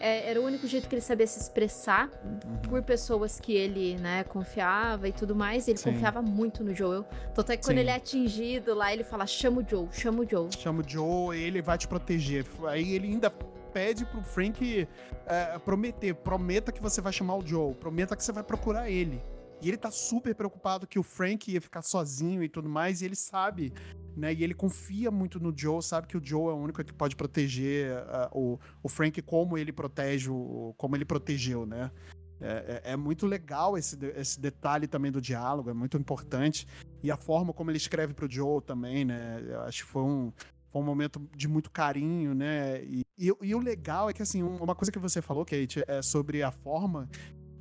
[0.00, 2.56] é, era o único jeito que ele sabia se expressar uhum.
[2.68, 5.68] por pessoas que ele, né, confiava e tudo mais.
[5.68, 5.92] Ele Sim.
[5.92, 7.06] confiava muito no Joel.
[7.48, 7.80] É que quando Sim.
[7.80, 10.48] ele é atingido lá, ele fala: chama o Joe, chama o Joe.
[10.58, 12.44] Chama o Joe, ele vai te proteger.
[12.66, 14.88] Aí ele ainda pede pro Frank
[15.26, 19.22] é, prometer: prometa que você vai chamar o Joe, prometa que você vai procurar ele.
[19.60, 23.04] E ele tá super preocupado que o Frank ia ficar sozinho e tudo mais, e
[23.04, 23.72] ele sabe
[24.16, 24.32] né?
[24.32, 27.14] E ele confia muito no Joe, sabe que o Joe é o único que pode
[27.14, 31.90] proteger uh, o, o Frank como ele protege o, como ele protegeu, né?
[32.40, 36.66] É, é, é, muito legal esse, esse detalhe também do diálogo, é muito importante.
[37.02, 39.42] E a forma como ele escreve pro Joe também, né?
[39.46, 40.32] Eu acho que foi um,
[40.70, 42.82] foi um momento de muito carinho, né?
[42.84, 46.02] E, e, e o legal é que, assim, uma coisa que você falou, Kate, é
[46.02, 47.08] sobre a forma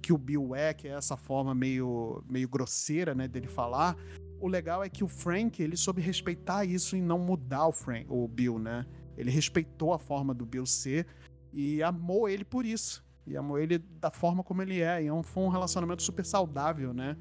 [0.05, 3.97] que o Bill é, que é essa forma meio, meio grosseira, né, dele falar
[4.39, 8.05] o legal é que o Frank, ele soube respeitar isso e não mudar o, Frank,
[8.09, 8.85] o Bill, né?
[9.17, 11.07] Ele respeitou a forma do Bill ser
[11.53, 13.03] e amou ele por isso.
[13.25, 15.03] E amou ele da forma como ele é.
[15.03, 17.17] E é foi um relacionamento super saudável, né?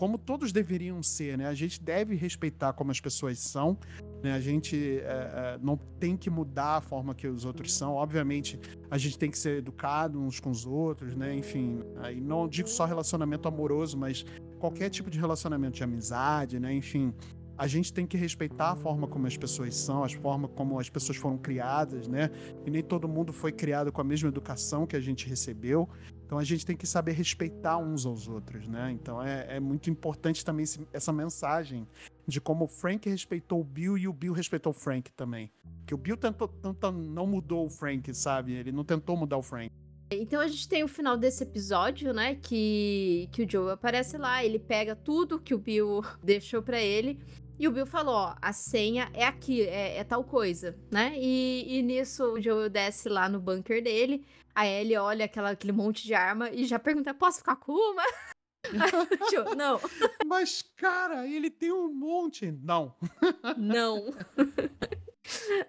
[0.00, 1.46] Como todos deveriam ser, né?
[1.46, 3.76] A gente deve respeitar como as pessoas são,
[4.22, 4.32] né?
[4.32, 7.92] A gente é, é, não tem que mudar a forma que os outros são.
[7.96, 8.58] Obviamente,
[8.90, 11.36] a gente tem que ser educado uns com os outros, né?
[11.36, 14.24] Enfim, aí não digo só relacionamento amoroso, mas
[14.58, 16.72] qualquer tipo de relacionamento de amizade, né?
[16.72, 17.12] Enfim,
[17.58, 20.88] a gente tem que respeitar a forma como as pessoas são, a forma como as
[20.88, 22.30] pessoas foram criadas, né?
[22.64, 25.86] E nem todo mundo foi criado com a mesma educação que a gente recebeu.
[26.30, 28.92] Então a gente tem que saber respeitar uns aos outros, né?
[28.92, 31.84] Então é, é muito importante também essa mensagem
[32.24, 35.50] de como o Frank respeitou o Bill e o Bill respeitou o Frank também.
[35.84, 38.52] Que o Bill tentou, tentou, não mudou o Frank, sabe?
[38.52, 39.72] Ele não tentou mudar o Frank.
[40.08, 42.36] Então a gente tem o final desse episódio, né?
[42.36, 47.18] Que, que o Joe aparece lá, ele pega tudo que o Bill deixou para ele.
[47.60, 51.12] E o Bill falou: ó, a senha é aqui, é, é tal coisa, né?
[51.14, 54.26] E, e, nisso o Joe desce lá no bunker dele.
[54.54, 58.02] Aí ele olha aquela, aquele monte de arma e já pergunta: posso ficar com uma?
[59.30, 59.78] Joe, não.
[60.24, 62.50] Mas, cara, ele tem um monte.
[62.50, 62.94] Não.
[63.58, 64.06] Não.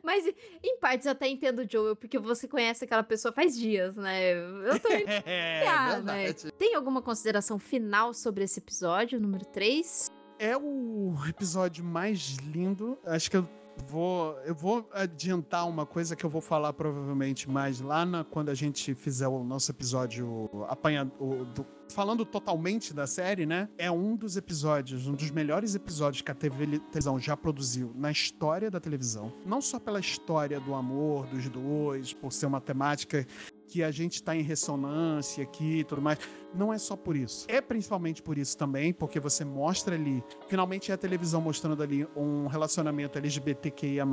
[0.01, 0.25] Mas
[0.63, 4.33] em partes eu até entendo o Joel, porque você conhece aquela pessoa faz dias, né?
[4.33, 4.87] Eu tô
[5.25, 6.33] É, Ah, né?
[6.57, 10.09] Tem alguma consideração final sobre esse episódio, número 3?
[10.43, 12.97] É o episódio mais lindo.
[13.05, 13.47] Acho que eu
[13.87, 18.49] vou, eu vou adiantar uma coisa que eu vou falar provavelmente mais lá na, quando
[18.49, 23.69] a gente fizer o nosso episódio apanha, o- do- falando totalmente da série, né?
[23.77, 28.09] É um dos episódios, um dos melhores episódios que a TV televisão já produziu na
[28.11, 29.31] história da televisão.
[29.45, 33.27] Não só pela história do amor dos dois, por ser uma temática
[33.71, 36.19] que a gente tá em ressonância aqui e tudo mais.
[36.53, 37.45] Não é só por isso.
[37.47, 42.05] É principalmente por isso também, porque você mostra ali, finalmente é a televisão mostrando ali
[42.13, 44.05] um relacionamento LGBTQIA+.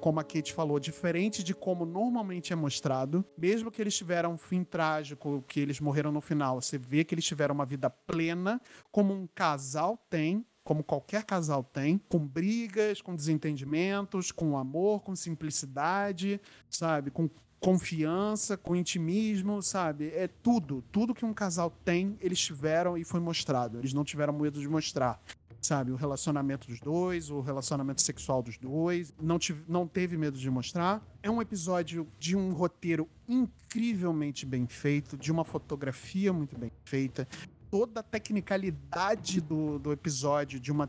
[0.00, 3.24] Como a Kate falou, diferente de como normalmente é mostrado.
[3.38, 7.14] Mesmo que eles tiveram um fim trágico, que eles morreram no final, você vê que
[7.14, 13.02] eles tiveram uma vida plena, como um casal tem, como qualquer casal tem, com brigas,
[13.02, 17.10] com desentendimentos, com amor, com simplicidade, sabe?
[17.10, 17.28] Com
[17.64, 20.08] confiança, com intimismo, sabe?
[20.08, 20.84] É tudo.
[20.92, 23.78] Tudo que um casal tem, eles tiveram e foi mostrado.
[23.78, 25.18] Eles não tiveram medo de mostrar.
[25.62, 30.36] Sabe, o relacionamento dos dois, o relacionamento sexual dos dois, não, tive, não teve medo
[30.36, 31.02] de mostrar.
[31.22, 37.26] É um episódio de um roteiro incrivelmente bem feito, de uma fotografia muito bem feita,
[37.70, 40.86] toda a tecnicalidade do, do episódio, de, uma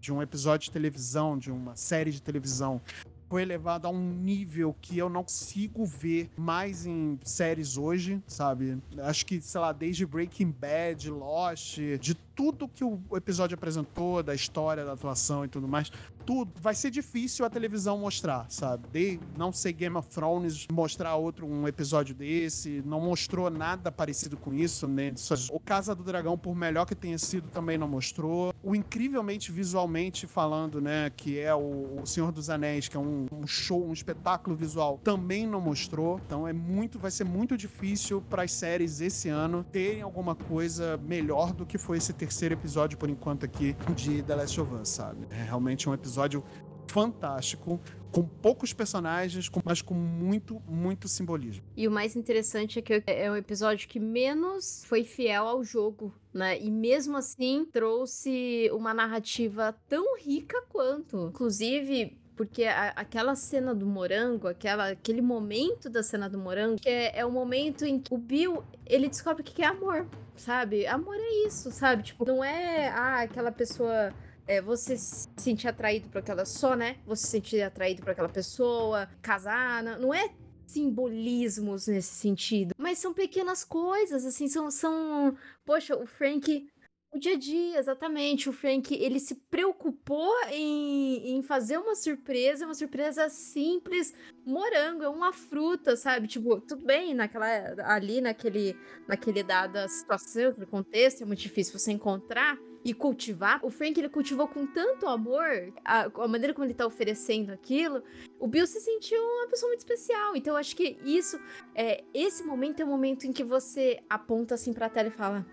[0.00, 2.80] de um episódio de televisão, de uma série de televisão,
[3.28, 8.78] foi elevado a um nível que eu não consigo ver mais em séries hoje, sabe?
[8.98, 14.34] Acho que, sei lá, desde Breaking Bad, Lost, de tudo que o episódio apresentou, da
[14.34, 15.90] história, da atuação e tudo mais,
[16.24, 16.52] tudo.
[16.60, 18.88] Vai ser difícil a televisão mostrar, sabe?
[18.92, 24.36] De não ser Game of Thrones, mostrar outro um episódio desse, não mostrou nada parecido
[24.36, 25.12] com isso, né?
[25.50, 28.52] O Casa do Dragão, por melhor que tenha sido, também não mostrou.
[28.62, 33.26] O incrivelmente visualmente falando, né, que é o, o Senhor dos Anéis, que é um,
[33.32, 36.20] um show, um espetáculo visual, também não mostrou.
[36.26, 40.96] Então é muito, vai ser muito difícil para as séries esse ano terem alguma coisa
[40.98, 44.88] melhor do que foi esse terceiro episódio por enquanto aqui de The Last of Us,
[44.88, 45.26] sabe?
[45.30, 46.42] É realmente um episódio
[46.86, 47.78] fantástico,
[48.10, 51.64] com poucos personagens, mas com muito, muito simbolismo.
[51.76, 56.14] E o mais interessante é que é um episódio que menos foi fiel ao jogo,
[56.32, 56.58] né?
[56.58, 61.28] E mesmo assim trouxe uma narrativa tão rica quanto.
[61.28, 62.16] Inclusive.
[62.36, 67.24] Porque a- aquela cena do morango, aquela, aquele momento da cena do morango, é, é
[67.24, 70.86] o momento em que o Bill, ele descobre o que que é amor, sabe?
[70.86, 72.02] Amor é isso, sabe?
[72.02, 74.12] Tipo, não é, ah, aquela pessoa
[74.46, 76.96] é, você se sentir atraído por aquela só, né?
[77.06, 80.30] Você se sentir atraído por aquela pessoa, casar, não, não é
[80.66, 86.66] simbolismos nesse sentido, mas são pequenas coisas, assim, são, são, poxa, o Frank
[87.14, 88.48] o dia a dia, exatamente.
[88.48, 94.12] O Frank, ele se preocupou em, em fazer uma surpresa, uma surpresa simples.
[94.44, 96.26] Morango é uma fruta, sabe?
[96.26, 97.46] Tipo, tudo bem, naquela,
[97.84, 103.64] ali, naquele, naquele dada situação, naquele contexto, é muito difícil você encontrar e cultivar.
[103.64, 108.02] O Frank, ele cultivou com tanto amor, a, a maneira como ele tá oferecendo aquilo,
[108.40, 110.36] o Bill se sentiu uma pessoa muito especial.
[110.36, 111.40] Então, eu acho que isso,
[111.76, 115.46] é, esse momento é o momento em que você aponta assim pra tela e fala: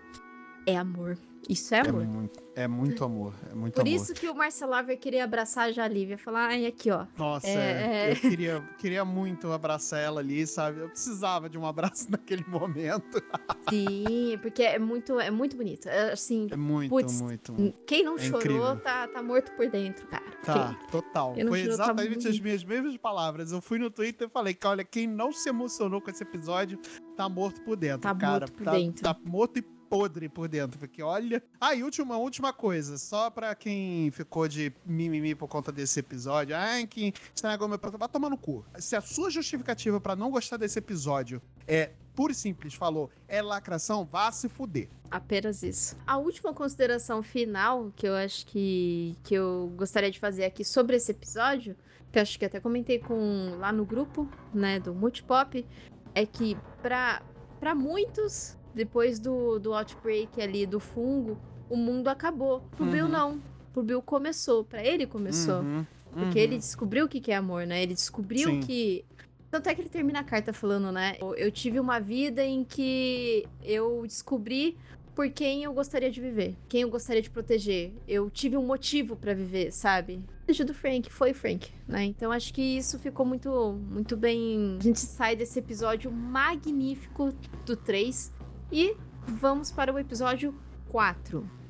[0.66, 1.16] é amor.
[1.48, 2.04] Isso é É amor.
[2.06, 3.92] muito, é muito amor, é muito Por amor.
[3.92, 6.16] isso que o Marcelaver queria abraçar a Lívia.
[6.16, 7.06] Falar, ai, aqui, ó.
[7.18, 8.12] Nossa, É, é.
[8.12, 10.80] eu queria, queria muito abraçar ela ali, sabe?
[10.80, 13.22] Eu precisava de um abraço naquele momento.
[13.68, 15.88] Sim, porque é muito, é muito bonito.
[15.88, 17.54] É, assim, É muito, Putz, muito.
[17.86, 20.24] quem não é chorou tá, tá morto por dentro, cara.
[20.44, 21.34] Tá, Quem- total.
[21.36, 23.52] Não Foi juro, tá exatamente muito- as minhas mesmas palavras.
[23.52, 26.78] Eu fui no Twitter e falei que, olha, quem não se emocionou com esse episódio
[27.16, 28.40] tá morto por dentro, Tá cara.
[28.40, 29.02] morto por tá, dentro.
[29.02, 30.78] tá morto e podre por dentro.
[30.78, 31.42] Porque, olha.
[31.60, 32.96] Ah, e última, última coisa.
[32.96, 36.56] Só pra quem ficou de mimimi por conta desse episódio.
[36.56, 37.78] Ai, que estragou meu.
[37.78, 38.64] Vai tomar no cu.
[38.78, 43.42] Se a sua justificativa pra não gostar desse episódio é pura e simples, falou, é
[43.42, 44.88] lacração, vá se fuder.
[45.10, 45.96] Apenas isso.
[46.06, 50.96] A última consideração final que eu acho que, que eu gostaria de fazer aqui sobre
[50.96, 51.76] esse episódio,
[52.10, 55.66] que eu acho que até comentei com lá no grupo, né, do Multipop,
[56.14, 57.22] é que pra,
[57.58, 62.60] pra muitos, depois do, do outbreak ali do fungo, o mundo acabou.
[62.76, 63.10] Pro Bill Uhum.
[63.10, 63.40] não.
[63.72, 64.64] Pro Bill começou.
[64.64, 65.60] Pra ele começou.
[65.60, 66.44] Uhum, Porque uhum.
[66.44, 67.82] ele descobriu o que que é amor, né?
[67.82, 68.60] Ele descobriu Sim.
[68.60, 69.04] que.
[69.50, 71.16] Tanto é que ele termina a carta falando, né?
[71.36, 74.76] Eu- tive uma vida em que eu descobri
[75.14, 77.92] por quem eu gostaria de viver, quem eu gostaria de proteger.
[78.08, 80.22] Eu tive um motivo pra viver, sabe?
[80.48, 82.04] O do Frank foi Frank, né?
[82.04, 83.50] Então acho que isso ficou muito,
[83.90, 84.76] muito bem.
[84.80, 87.32] A gente sai desse episódio magnífico
[87.66, 88.32] do 3
[88.72, 90.54] e vamos para o episódio
[90.88, 91.61] 4.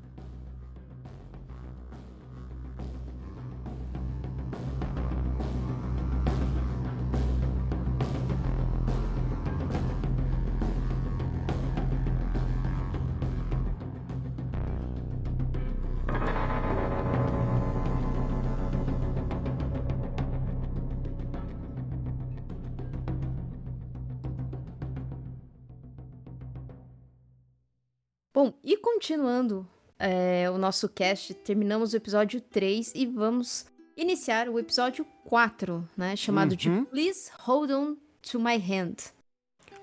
[28.34, 29.68] Bom, e continuando
[29.98, 36.16] é, o nosso cast, terminamos o episódio 3 e vamos iniciar o episódio 4, né?
[36.16, 36.86] Chamado de Uhum.
[36.86, 39.12] Please Hold On to My Hand.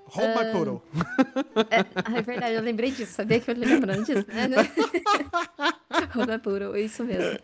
[0.05, 0.81] Hold my poodle.
[1.69, 4.47] É, ah, é verdade, eu lembrei disso, sabia que eu lembrando disso, né?
[6.15, 7.39] Hold My Poodle, isso mesmo.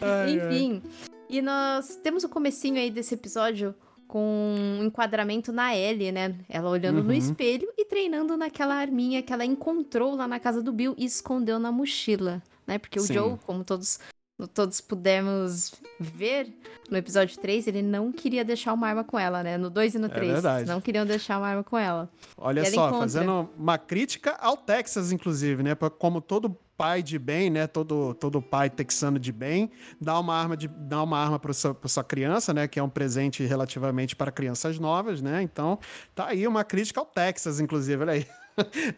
[0.00, 0.30] ai.
[0.30, 0.82] Enfim,
[1.28, 3.74] e nós temos o comecinho aí desse episódio
[4.08, 6.34] com um enquadramento na Ellie, né?
[6.48, 7.16] Ela olhando no Uhum.
[7.16, 11.58] espelho e treinando naquela arminha que ela encontrou lá na casa do Bill e escondeu
[11.58, 12.78] na mochila, né?
[12.78, 13.14] Porque o Sim.
[13.14, 14.00] Joe, como todos
[14.54, 16.48] todos pudemos ver
[16.88, 19.58] no episódio 3, ele não queria deixar uma arma com ela, né?
[19.58, 20.68] No 2 e no 3, verdade.
[20.68, 22.08] não queriam deixar uma arma com ela.
[22.36, 22.98] Olha ela só, encontra.
[23.00, 25.74] fazendo uma crítica ao Texas, inclusive, né?
[25.98, 27.66] Como todo pai de bem, né?
[27.66, 29.70] Todo, todo pai texano de bem,
[30.00, 32.68] dá uma arma de dá uma arma para sua, pra sua criança, né?
[32.68, 35.42] Que é um presente relativamente para crianças novas, né?
[35.42, 35.78] Então,
[36.14, 38.26] tá aí uma crítica ao Texas, inclusive, olha aí.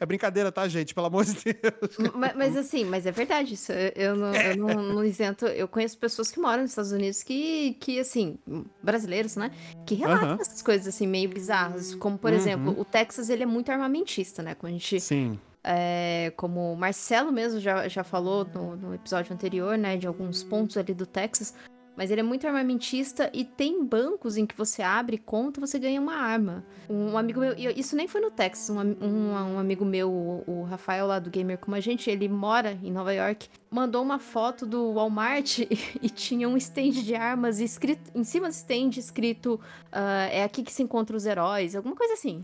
[0.01, 0.95] É brincadeira, tá, gente?
[0.95, 2.15] Pelo amor de Deus.
[2.15, 3.71] Ma- Mas, assim, mas é verdade isso.
[3.95, 5.45] Eu, não, eu não, não isento.
[5.45, 8.39] Eu conheço pessoas que moram nos Estados Unidos que, que assim,
[8.83, 9.51] brasileiros, né?
[9.85, 10.39] Que relatam Aham.
[10.41, 11.95] essas coisas, assim, meio bizarras.
[11.95, 12.37] Como, por Uhum.
[12.39, 14.55] exemplo, o Texas, ele é muito armamentista, né?
[14.55, 14.99] Como a gente.
[14.99, 15.39] Sim.
[15.63, 19.97] É, como o Marcelo mesmo já, já falou no, no episódio anterior, né?
[19.97, 21.55] De alguns pontos ali do Texas.
[21.97, 26.01] Mas ele é muito armamentista e tem bancos em que você abre conta você ganha
[26.01, 26.65] uma arma.
[26.89, 30.63] Um amigo meu, isso nem foi no Texas, um, um, um amigo meu, o, o
[30.63, 34.65] Rafael lá do Gamer Como a Gente, ele mora em Nova York, mandou uma foto
[34.65, 35.69] do Walmart e,
[36.01, 39.61] e tinha um stand de armas escrito, em cima do stand escrito
[39.93, 42.41] ah, é aqui que se encontram os heróis, alguma coisa assim.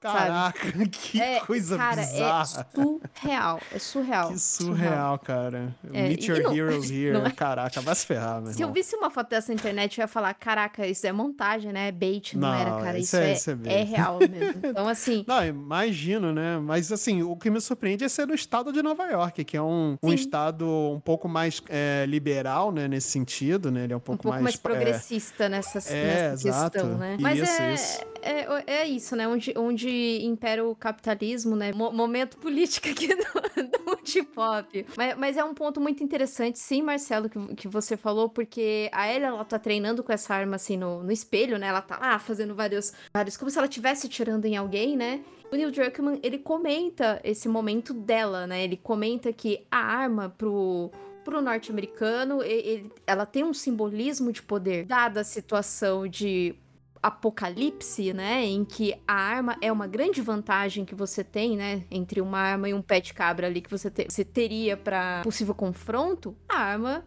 [0.00, 2.66] Caraca, que É, coisa cara, bizarra.
[2.74, 2.78] é
[3.20, 4.28] surreal, é surreal.
[4.32, 5.74] Que surreal, cara.
[5.92, 7.16] É, Meet your não- heroes here.
[7.18, 8.72] é- Caraca, vai se ferrar, meu Se eu irmão.
[8.74, 11.88] visse uma foto dessa na internet, eu ia falar, caraca, isso é montagem, né?
[11.88, 12.98] É bait, não, Não, era, cara.
[12.98, 14.60] isso Isso, é- é, isso é é, real mesmo.
[14.70, 16.58] Então, assim, Não, imagino, né?
[16.58, 19.62] Mas assim, o que me surpreende é ser no estado de Nova York, que é
[19.62, 22.88] um, um estado um pouco mais é, liberal, né?
[22.88, 23.84] Nesse sentido, né?
[23.84, 27.16] Ele é um um pouco, pouco mais, é, progressista nessa, é, nessa questão, né?
[27.20, 28.00] Mas Isso, é, isso.
[28.22, 29.26] É, é isso, né?
[29.26, 31.72] Onde, onde impera o capitalismo, né?
[31.72, 34.86] Mo- momento político aqui do, do Multipop.
[34.96, 39.08] Mas, mas é um ponto muito interessante, sim, Marcelo, que, que você falou, porque a
[39.12, 41.68] Ellie, ela tá treinando com essa arma, assim, no, no espelho, né?
[41.68, 43.36] Ela tá lá fazendo vários, vários...
[43.36, 45.20] Como se ela estivesse tirando em alguém, né?
[45.52, 48.62] O Neil Druckmann, ele comenta esse momento dela, né?
[48.62, 50.90] Ele comenta que a arma pro
[51.22, 56.54] pro norte-americano, e- ele- ela tem um simbolismo de poder, dada a situação de
[57.02, 62.20] apocalipse, né, em que a arma é uma grande vantagem que você tem, né, entre
[62.20, 65.54] uma arma e um pé de cabra ali que você, te- você teria para possível
[65.54, 67.04] confronto, a arma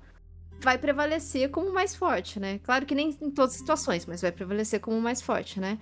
[0.60, 2.60] vai prevalecer como mais forte, né?
[2.60, 5.78] Claro que nem em todas as situações, mas vai prevalecer como mais forte, né?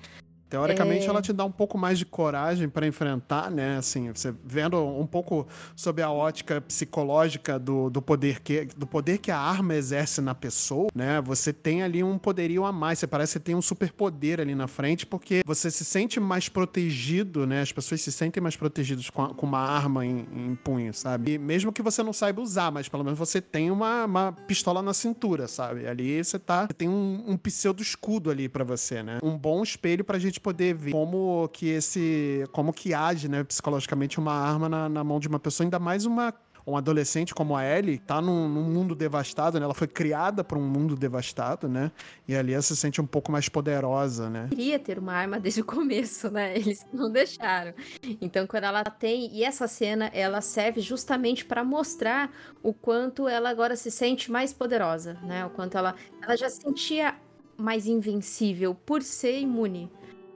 [0.51, 1.09] Teoricamente, É.
[1.09, 3.77] ela te dá um pouco mais de coragem para enfrentar, né?
[3.77, 5.47] Assim, você vendo um pouco
[5.77, 10.35] sobre a ótica psicológica do, do poder que do poder que a arma exerce na
[10.35, 11.21] pessoa, né?
[11.21, 12.99] Você tem ali um poderio a mais.
[12.99, 17.47] Você parece que tem um superpoder ali na frente, porque você se sente mais protegido,
[17.47, 17.61] né?
[17.61, 21.33] As pessoas se sentem mais protegidas com, a- com uma arma em, em punho, sabe?
[21.33, 24.81] E mesmo que você não saiba usar, mas pelo menos você tem uma, uma pistola
[24.81, 25.87] na cintura, sabe?
[25.87, 29.19] Ali você tá, você tem um, um pseudo escudo ali pra você, né?
[29.23, 34.19] Um bom espelho pra gente poder ver como que esse, como que age, né, psicologicamente
[34.19, 36.33] uma arma na, na mão de uma pessoa, ainda mais uma
[36.65, 39.65] um adolescente como a Ellie tá num, num mundo devastado, né?
[39.65, 41.91] Ela foi criada para um mundo devastado, né?
[42.27, 44.47] E ali ela se sente um pouco mais poderosa, né?
[44.49, 46.55] queria ter uma arma desde o começo, né?
[46.57, 47.73] Eles não deixaram.
[48.21, 52.31] Então, quando ela tem, e essa cena, ela serve justamente para mostrar
[52.61, 55.45] o quanto ela agora se sente mais poderosa, né?
[55.45, 57.15] O quanto ela, ela já se sentia
[57.57, 59.91] mais invencível por ser imune.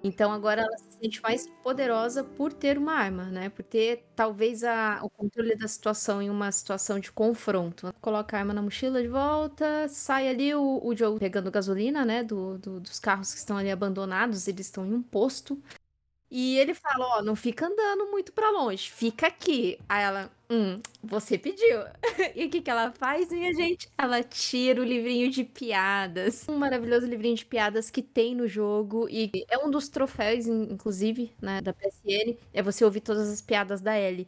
[0.07, 3.49] Então agora ela se sente mais poderosa por ter uma arma, né?
[3.49, 7.91] Por ter talvez a, o controle da situação em uma situação de confronto.
[8.01, 12.23] Coloca a arma na mochila de volta, sai ali o, o Joe pegando gasolina, né?
[12.23, 15.59] Do, do- dos carros que estão ali abandonados, eles estão em um posto.
[16.29, 19.77] E ele fala, ó, não fica andando muito pra longe, fica aqui.
[19.87, 21.79] Aí ela, hum, você pediu.
[22.35, 23.87] e o que que ela faz, minha gente?
[23.97, 26.47] Ela tira o livrinho de piadas.
[26.49, 29.07] Um maravilhoso livrinho de piadas que tem no jogo.
[29.09, 32.37] E é um dos troféus, in- inclusive, né, da PSN.
[32.53, 34.27] É você ouvir todas as piadas da Ellie.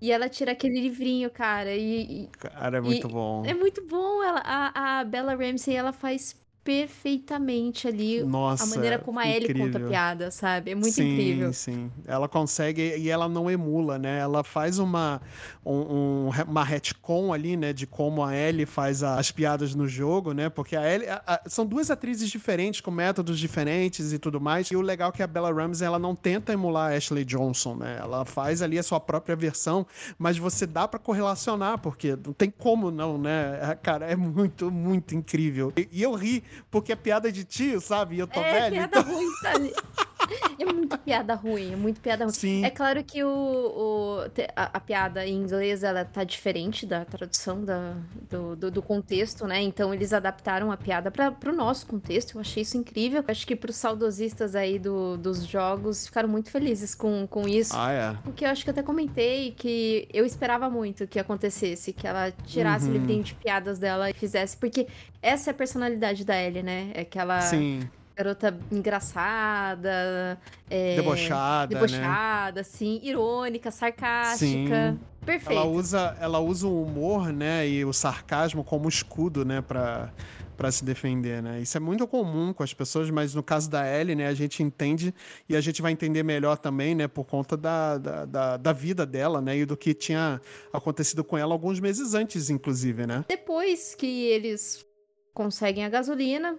[0.00, 3.44] E ela tira aquele livrinho, cara, e, e Cara, é muito bom.
[3.44, 4.22] é muito bom.
[4.22, 6.34] Ela, a, a Bella Ramsey, ela faz
[6.66, 9.88] perfeitamente ali Nossa, a maneira como a Ellie conta incrível.
[9.88, 10.72] piada, sabe?
[10.72, 11.52] É muito sim, incrível.
[11.52, 14.18] Sim, Ela consegue e ela não emula, né?
[14.18, 15.20] Ela faz uma,
[15.64, 17.72] um, um- uma retcon ali, né?
[17.72, 20.48] De como a Ellie faz a- as piadas no jogo, né?
[20.48, 21.08] Porque a Ellie...
[21.08, 24.68] a- a- são duas atrizes diferentes, com métodos diferentes e tudo mais.
[24.70, 27.76] E o legal é que a Bella Ramsey, ela não tenta emular a Ashley Johnson,
[27.76, 27.98] né?
[28.00, 29.86] Ela faz ali a sua própria versão,
[30.18, 33.58] mas você dá pra correlacionar, porque não tem como não, né?
[33.62, 35.72] É, Cara, é muito, muito incrível.
[35.76, 38.16] E, e eu ri, porque é piada de tio, sabe?
[38.16, 39.14] E eu tô é, velho, piada então...
[39.14, 39.74] ruim, tá ali.
[40.58, 42.32] É muito piada ruim, é muito piada ruim.
[42.34, 42.64] Sim.
[42.64, 47.62] É claro que o, o- a, a piada em inglês ela tá diferente da tradução
[47.64, 47.94] da,
[48.30, 49.60] do, do, do contexto, né?
[49.62, 52.34] Então eles adaptaram a piada para pro nosso contexto.
[52.36, 53.22] Eu achei isso incrível.
[53.28, 57.74] Acho que pros saudosistas aí do, dos jogos ficaram muito felizes com, com isso.
[57.76, 58.16] Ah, é.
[58.28, 62.30] O que eu acho que até comentei que eu esperava muito que acontecesse, que ela
[62.46, 62.90] tirasse Uhum.
[62.90, 64.86] o livrinho de piadas dela e fizesse, porque
[65.22, 66.90] essa é a personalidade da Ellie, né?
[66.94, 67.88] É aquela Sim.
[68.16, 70.38] Garota engraçada,
[70.70, 71.80] é, Debochada, né?
[71.86, 74.92] debochada, assim, irônica, sarcástica.
[74.92, 74.98] Sim.
[75.24, 75.60] Perfeito.
[75.60, 80.12] Ela usa, ela usa o humor, né, e o sarcasmo como escudo, né, pra,
[80.56, 81.60] pra se defender, né.
[81.60, 84.62] Isso é muito comum com as pessoas, mas no caso da Ellie, né, a gente
[84.62, 85.12] entende
[85.48, 89.04] e a gente vai entender melhor também, né, por conta da, da, da, da vida
[89.04, 90.40] dela, né, e do que tinha
[90.72, 93.24] acontecido com ela alguns meses antes, inclusive, né.
[93.28, 94.86] Depois que eles
[95.34, 96.56] conseguem a gasolina,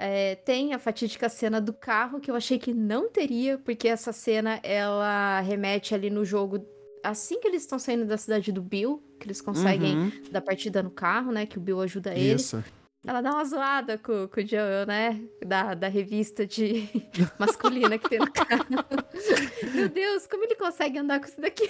[0.00, 4.12] é, tem a fatídica cena do carro, que eu achei que não teria, porque essa
[4.12, 6.66] cena ela remete ali no jogo
[7.04, 10.82] assim que eles estão saindo da cidade do Bill, que eles conseguem Uhum, dar partida
[10.82, 11.46] no carro, né?
[11.46, 12.42] Que o Bill ajuda eles.
[12.42, 12.64] Isso.
[13.06, 15.18] Ela dá uma zoada com, com o Joel, né?
[15.46, 16.86] Da, da revista de
[17.38, 18.66] masculina que tem no carro.
[19.74, 21.68] Meu Deus, como ele consegue andar com isso daqui?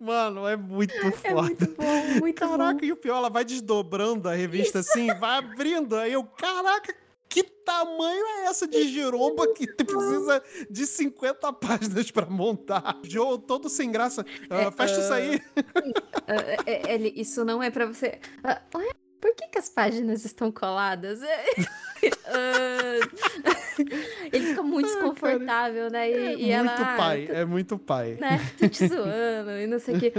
[0.00, 1.42] Mano, é muito É foda.
[1.42, 2.84] muito bom, muito Caraca, bom.
[2.86, 5.94] e o pior, ela vai desdobrando a revista assim, vai abrindo.
[5.96, 6.94] Aí eu, caraca,
[7.28, 12.98] que tamanho é essa de giromba que precisa de 50 páginas pra montar?
[13.04, 14.24] Joe todo sem graça.
[14.48, 15.40] Ah, É, fecha isso aí.
[16.66, 18.18] É- ele- isso não é pra você.
[18.42, 18.88] Ah, ué,
[19.22, 21.20] por que, que as páginas estão coladas?
[22.26, 23.08] Ah,
[24.32, 26.10] ele fica muito Ah, desconfortável, né?
[26.10, 26.68] E, É e ela.
[26.70, 28.18] muito ah, pai, é muito pai.
[28.20, 28.38] né?
[28.58, 30.12] Tô te zoando e não sei o quê.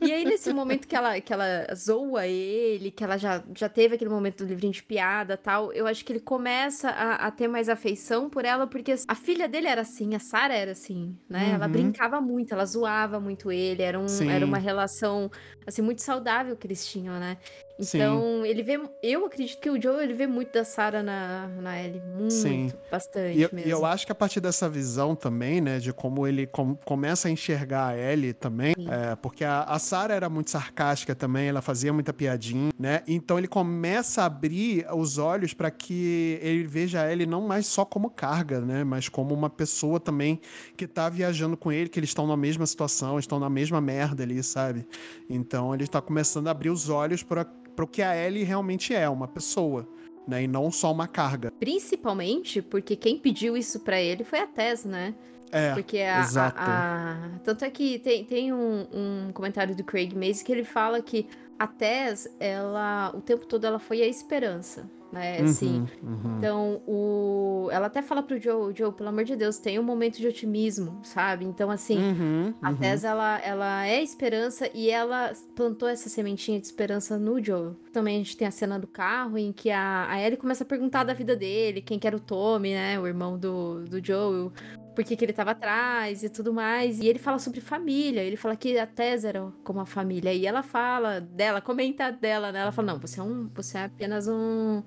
[0.00, 3.94] E aí, nesse momento que ela, que ela zoa ele, que ela já, já teve
[3.94, 7.46] aquele momento do livrinho de piada tal, eu acho que ele começa a, a ter
[7.48, 11.50] mais afeição por ela, porque a filha dele era assim, a Sarah era assim, né?
[11.52, 11.72] Ela Uhum.
[11.72, 14.28] brincava muito, ela zoava muito ele, era, um, Sim.
[14.30, 15.30] era uma relação,
[15.66, 17.36] assim, muito saudável que eles tinham, né?
[17.80, 17.98] Sim.
[17.98, 18.80] Então, ele vê.
[19.02, 22.00] Eu acredito que o Joe ele vê muito da Sarah na, na Ellie.
[22.00, 22.72] Muito, Sim.
[22.90, 23.68] bastante E eu, mesmo.
[23.68, 27.28] e eu acho que a partir dessa visão também, né, de como ele com- começa
[27.28, 31.62] a enxergar a Ellie também, é, porque a, a Sarah era muito sarcástica também, ela
[31.62, 33.02] fazia muita piadinha, né?
[33.06, 37.66] Então ele começa a abrir os olhos para que ele veja a Ellie não mais
[37.66, 40.40] só como carga, né, mas como uma pessoa também
[40.76, 44.24] que tá viajando com ele, que eles estão na mesma situação, estão na mesma merda
[44.24, 44.84] ali, sabe?
[45.30, 47.46] Então ele tá começando a abrir os olhos para
[47.84, 49.86] o que a Ellie realmente é, uma pessoa.
[50.26, 51.50] Né, e não só uma carga.
[51.58, 55.14] Principalmente porque quem pediu isso pra ele foi a Tess, né?
[55.50, 56.60] É, Porque a, exato.
[56.60, 60.64] a- a- Tanto é que tem, tem um, um comentário do Craig Mason que ele
[60.64, 61.26] fala que
[61.58, 63.12] a Tess, ela.
[63.14, 64.88] O tempo todo ela foi a esperança.
[65.10, 65.40] Né?
[65.40, 65.86] Assim.
[66.02, 66.36] Uhum, uhum.
[66.36, 67.68] Então, o...
[67.72, 71.00] ela até fala pro Joe, Joe, pelo amor de Deus, tem um momento de otimismo,
[71.02, 71.46] sabe?
[71.46, 72.76] Então, assim, Uhum, a uhum.
[72.76, 77.74] Tess, ela, ela é esperança e ela plantou essa sementinha de esperança no Joe.
[77.90, 80.66] Também a gente tem a cena do carro em que a, a Ellie começa a
[80.66, 83.00] perguntar da vida dele, quem que era o Tommy, né?
[83.00, 84.50] O irmão do, do Joe,
[84.98, 86.98] por que, ele tava atrás e tudo mais.
[86.98, 90.34] E ele fala sobre família, ele fala que a Tess era como a família.
[90.34, 92.62] E ela fala dela, comenta dela, né?
[92.62, 94.82] Ela fala, não, você é, um, você é apenas um,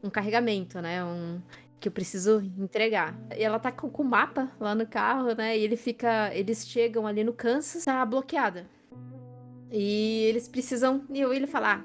[0.00, 1.04] um carregamento, né?
[1.04, 1.40] Um,
[1.80, 3.18] que eu preciso entregar.
[3.36, 5.58] E ela tá com o mapa lá no carro, né?
[5.58, 6.32] E ele fica.
[6.32, 8.64] Eles chegam ali no Kansas, tá bloqueada.
[9.72, 11.02] E eles precisam.
[11.10, 11.84] E eu- ele fala: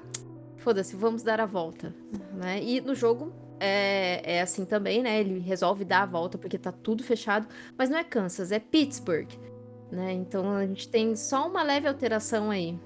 [0.58, 1.92] foda-se, vamos dar a volta.
[2.34, 2.62] Né?
[2.62, 5.20] E no jogo é, é assim também, né?
[5.20, 7.46] Ele resolve dar a volta porque tá tudo fechado.
[7.76, 9.28] Mas não é Kansas, é Pittsburgh.
[9.90, 10.12] Né?
[10.12, 12.78] Então a gente tem só uma leve alteração aí.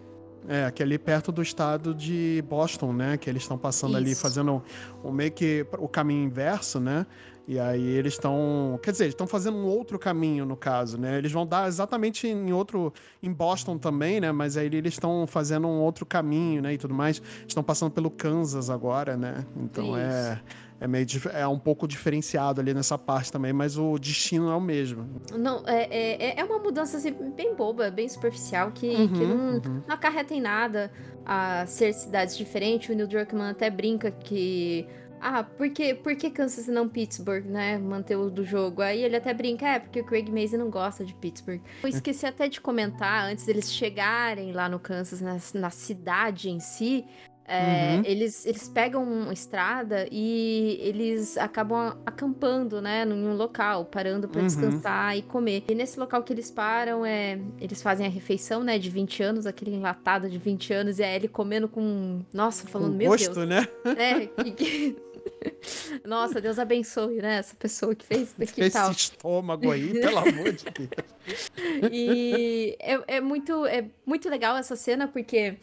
[0.47, 3.17] É, que é ali perto do estado de Boston, né?
[3.17, 4.23] Que eles estão passando ali, Isso.
[4.23, 4.63] fazendo
[5.03, 7.07] o meio que o caminho inverso, né?
[7.49, 8.79] E aí eles estão.
[8.83, 11.17] Quer dizer, eles estão fazendo um outro caminho, no caso, né?
[11.17, 12.93] Eles vão dar exatamente em outro.
[13.23, 14.31] Em Boston também, né?
[14.31, 16.75] Mas aí eles estão fazendo um outro caminho, né?
[16.75, 17.23] E tudo mais.
[17.47, 19.47] Estão passando pelo Kansas agora, né?
[19.57, 20.39] Então é.
[20.81, 24.61] É, meio, é um pouco diferenciado ali nessa parte também, mas o destino é o
[24.61, 25.21] mesmo.
[25.37, 29.37] Não, é, é, é uma mudança assim, bem boba, bem superficial, que, Uhum, que não,
[29.37, 29.83] uhum.
[29.87, 30.91] não acarreta em nada
[31.27, 32.89] a ser cidades diferentes.
[32.89, 34.87] O Neil Druckmann até brinca que
[35.21, 37.77] ah, por que, por que Kansas e não Pittsburgh, né?
[37.79, 38.83] Manter o do jogo.
[38.83, 41.61] Aí ele até brinca, é, porque o Craig Mason não gosta de Pittsburgh.
[41.83, 46.61] Eu esqueci até de comentar, antes deles chegarem lá no Kansas, na, na cidade em
[46.61, 47.05] si,
[47.49, 48.03] é, uhum.
[48.05, 54.43] eles, eles pegam uma estrada e eles acabam acampando, né, em um local, parando para
[54.43, 54.47] uhum.
[54.47, 55.65] descansar e comer.
[55.69, 59.47] E nesse local que eles param, é, eles fazem a refeição, né, de 20 anos,
[59.47, 62.21] aquele enlatado de 20 anos, e é ele comendo com.
[62.35, 63.49] Nossa, falando, com meu gosto, Deus.
[63.49, 63.67] né?
[63.97, 64.97] É, que, que...
[66.05, 67.39] Nossa, Deus abençoe, né?
[67.39, 68.91] Essa pessoa que fez isso daqui Esse tal.
[68.91, 71.51] estômago aí, pelo amor de Deus.
[71.91, 75.57] E é, é, muito, é muito legal essa cena, porque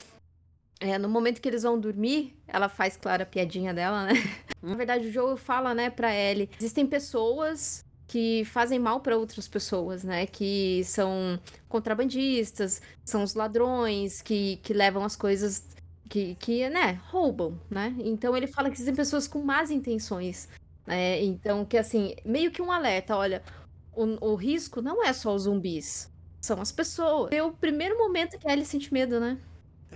[0.79, 4.13] é, no momento que eles vão dormir, ela faz, claro, a piadinha dela, né?
[4.61, 9.47] Na verdade, o jogo fala, né, pra Ellie: existem pessoas que fazem mal para outras
[9.47, 10.25] pessoas, né?
[10.25, 15.67] Que são contrabandistas, são os ladrões que, que levam as coisas
[16.09, 17.95] que, que, né, roubam, né?
[17.99, 20.47] Então ele fala que existem pessoas com más intenções.
[20.85, 21.23] Né?
[21.23, 23.41] Então, que assim, meio que um alerta, olha,
[23.93, 26.11] o, o risco não é só os zumbis,
[26.41, 27.31] são as pessoas.
[27.31, 29.39] É o primeiro momento que a Ellie sente medo, né?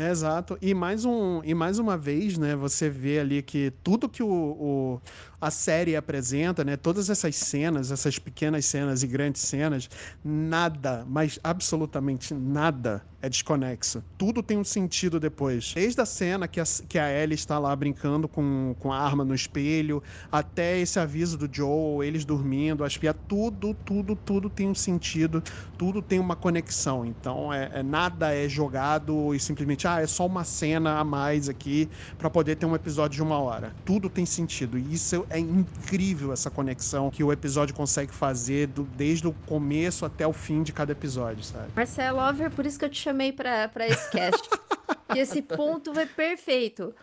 [0.01, 0.57] Exato.
[0.61, 4.29] E mais, um, e mais uma vez, né, você vê ali que tudo que o,
[4.29, 5.01] o,
[5.41, 9.89] a série apresenta, né, todas essas cenas, essas pequenas cenas e grandes cenas,
[10.23, 14.03] nada, mas absolutamente nada é desconexo.
[14.17, 15.73] Tudo tem um sentido depois.
[15.73, 19.25] Desde a cena que a, que a Ellie está lá brincando com, com a arma
[19.25, 24.69] no espelho, até esse aviso do Joe, eles dormindo, as piadas, tudo, tudo, tudo tem
[24.69, 25.43] um sentido,
[25.77, 27.05] tudo tem uma conexão.
[27.05, 31.49] Então, é, é nada é jogado e simplesmente, ah, é só uma cena a mais
[31.49, 33.73] aqui para poder ter um episódio de uma hora.
[33.83, 34.77] Tudo tem sentido.
[34.77, 40.05] E isso é incrível, essa conexão que o episódio consegue fazer do, desde o começo
[40.05, 41.71] até o fim de cada episódio, sabe?
[41.75, 44.49] Marcelo Over, por isso que eu te chamei pra, esse cast.
[45.15, 46.93] e esse ponto foi perfeito.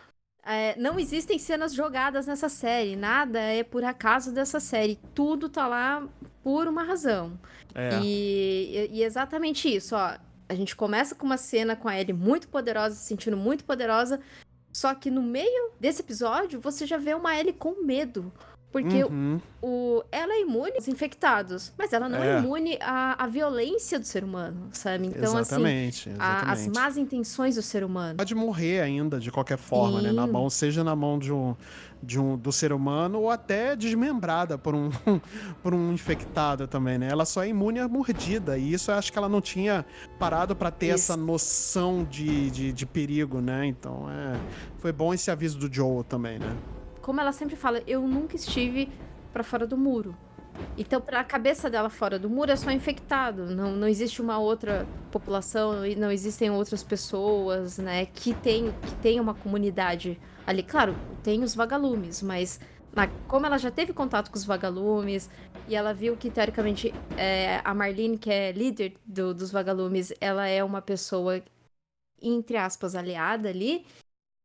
[0.45, 2.95] É, não existem cenas jogadas nessa série.
[2.95, 4.97] Nada é por acaso dessa série.
[5.13, 6.07] Tudo tá lá
[6.41, 7.37] por uma razão.
[7.75, 7.99] É.
[8.01, 10.17] E, e, exatamente isso, ó.
[10.49, 14.21] A gente começa com uma cena com a Ellie muito poderosa, se sentindo muito poderosa.
[14.77, 18.31] Só que no meio desse episódio, você já vê uma Ellie com medo.
[18.71, 19.39] Porque uhum.
[19.61, 23.97] o, ela é imune aos infectados, mas ela não é, é imune à, à, violência
[23.97, 25.07] do ser humano, sabe?
[25.07, 26.51] Então, exatamente, assim, exatamente.
[26.51, 28.17] As más intenções do ser humano.
[28.17, 30.07] Pode morrer ainda, de qualquer forma, Sim.
[30.07, 30.11] né?
[30.11, 31.55] Na mão, seja na mão de um,
[32.03, 34.89] de um, do ser humano ou até desmembrada por um,
[35.63, 37.07] por um infectado também, né?
[37.09, 38.57] Ela só é imune à mordida.
[38.57, 39.85] E isso eu acho que ela não tinha
[40.19, 40.95] parado para ter isso.
[40.95, 43.65] essa noção de, de, de, perigo, né?
[43.65, 44.37] Então, é,
[44.77, 46.55] foi bom esse aviso do Joel também, né?
[47.07, 48.89] Como ela sempre fala, eu nunca estive
[49.31, 50.13] para fora do muro.
[50.77, 53.45] Então, para a cabeça dela fora do muro é só infectado.
[53.45, 59.21] Não, não existe uma outra população, não existem outras pessoas, né, que tem, que tem
[59.21, 60.61] uma comunidade ali.
[60.61, 62.59] Claro, tem os vagalumes, mas
[62.93, 65.29] na, como ela já teve contato com os vagalumes
[65.69, 70.45] e ela viu que, teoricamente, é, a Marlene, que é líder do, dos vagalumes, ela
[70.45, 71.41] é uma pessoa,
[72.21, 73.85] entre aspas, aliada ali.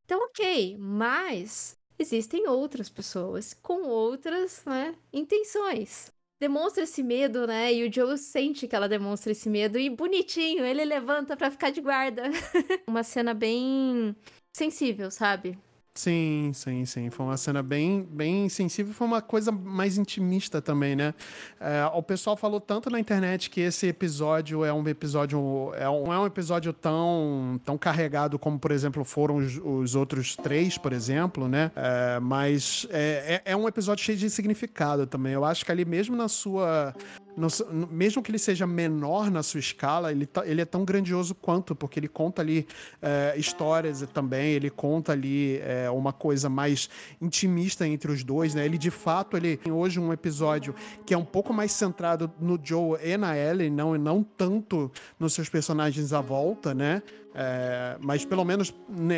[0.05, 6.12] Então, ok, mas existem outras pessoas com outras né, intenções.
[6.40, 7.72] Demonstra esse medo, né?
[7.72, 9.78] E o Joe sente que ela demonstra esse medo.
[9.78, 12.24] E bonitinho, ele levanta para ficar de guarda.
[12.86, 14.16] Uma cena bem
[14.53, 15.57] sensível, sabe?
[15.95, 17.11] Sim, sim, sim.
[17.11, 21.12] Foi uma cena bem, bem sensível, foi uma coisa mais intimista também, né?
[21.61, 26.05] É, o pessoal falou tanto na internet que esse episódio é um episódio, é um,
[26.05, 30.78] não é um episódio tão, tão carregado como, por exemplo, foram os, os outros três,
[30.78, 31.70] por exemplo, né?
[31.76, 35.34] É, mas é, é, é um episódio cheio de significado também.
[35.34, 36.95] Eu acho que ali mesmo na sua
[37.37, 37.49] no,
[37.91, 41.74] mesmo que ele seja menor na sua escala, ele, tá, ele é tão grandioso quanto,
[41.74, 42.66] porque ele conta ali
[43.01, 48.64] é, histórias também, ele conta ali é, uma coisa mais intimista entre os dois, né?
[48.64, 50.74] Ele de fato ele tem hoje um episódio
[51.07, 55.33] que é um pouco mais centrado no Joe e na Ellie, não, não tanto nos
[55.33, 57.03] seus personagens à volta, né?
[57.35, 58.74] É, mas pelo menos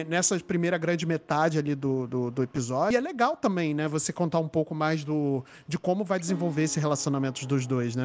[0.08, 2.94] nessa primeira grande metade ali do, do, do, episódio.
[2.94, 3.88] E é legal também, né?
[3.88, 8.03] Você contar um pouco mais do, de como vai desenvolver esse relacionamento dos dois, né?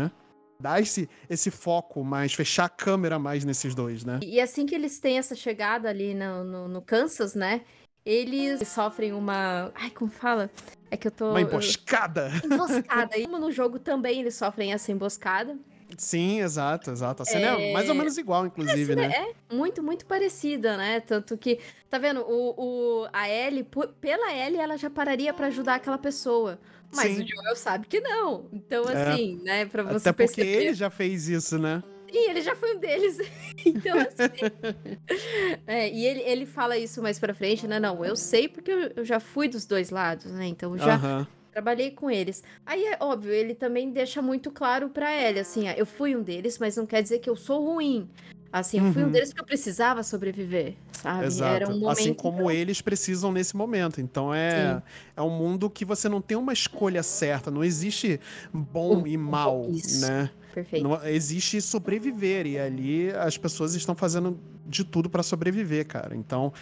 [0.62, 4.20] Dar esse, esse foco mais, fechar a câmera mais nesses dois, né?
[4.22, 7.62] E assim que eles têm essa chegada ali no, no, no Kansas, né?
[8.06, 9.72] Eles sofrem uma.
[9.76, 10.50] Ai, como fala?
[10.90, 11.30] É que eu tô.
[11.30, 12.32] Uma emboscada!
[12.44, 13.18] Emboscada.
[13.18, 15.58] E como no jogo também eles sofrem essa emboscada.
[15.98, 17.24] Sim, exato, exato.
[17.24, 19.34] A cena é, é mais ou menos igual, inclusive, né?
[19.50, 21.00] É muito, muito parecida, né?
[21.00, 21.60] Tanto que,
[21.90, 23.66] tá vendo, o, o, a Ellie,
[24.00, 26.60] pela Ellie, ela já pararia para ajudar aquela pessoa.
[26.94, 27.24] Mas Sim.
[27.24, 28.48] o Joel sabe que não.
[28.52, 29.12] Então, é.
[29.12, 29.44] assim, é.
[29.44, 30.66] né, pra você Até porque perceber...
[30.66, 31.84] ele já fez isso, né?
[32.12, 33.18] Sim, ele já foi um deles.
[33.66, 34.98] então, assim.
[35.68, 37.80] é, e ele, ele fala isso mais pra frente, né?
[37.80, 40.48] Não, eu sei porque eu, eu já fui dos dois lados, né?
[40.48, 40.96] Então já.
[40.96, 41.28] Aham.
[41.60, 42.42] Trabalhei com eles.
[42.66, 46.24] Aí é óbvio, ele também deixa muito claro pra Ellie, assim, ah, eu fui um
[46.24, 48.08] deles, mas não quer dizer que eu sou ruim.
[48.52, 49.12] Assim, eu fui um Uhum.
[49.12, 51.26] deles que eu precisava sobreviver, sabe?
[51.26, 51.54] Exato.
[51.54, 54.00] Era um momento assim como então- eles precisam nesse momento.
[54.00, 54.82] Então é, Sim.
[55.18, 58.22] é um mundo que você não tem uma escolha certa, não existe
[58.54, 60.08] bom Um- e mal, isso.
[60.08, 60.32] né?
[60.54, 60.84] Perfeito.
[60.84, 66.16] Não, existe sobreviver e ali as pessoas estão fazendo de tudo pra sobreviver, cara.
[66.16, 66.54] Então,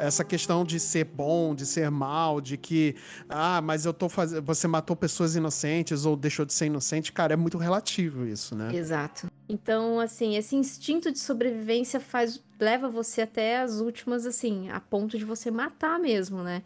[0.00, 2.96] essa questão de ser bom, de ser mal, de que
[3.28, 7.34] ah, mas eu tô fazendo, você matou pessoas inocentes ou deixou de ser inocente, cara,
[7.34, 8.74] é muito relativo isso, né?
[8.74, 9.28] Exato.
[9.48, 15.18] Então, assim, esse instinto de sobrevivência faz leva você até as últimas, assim, a ponto
[15.18, 16.62] de você matar mesmo, né?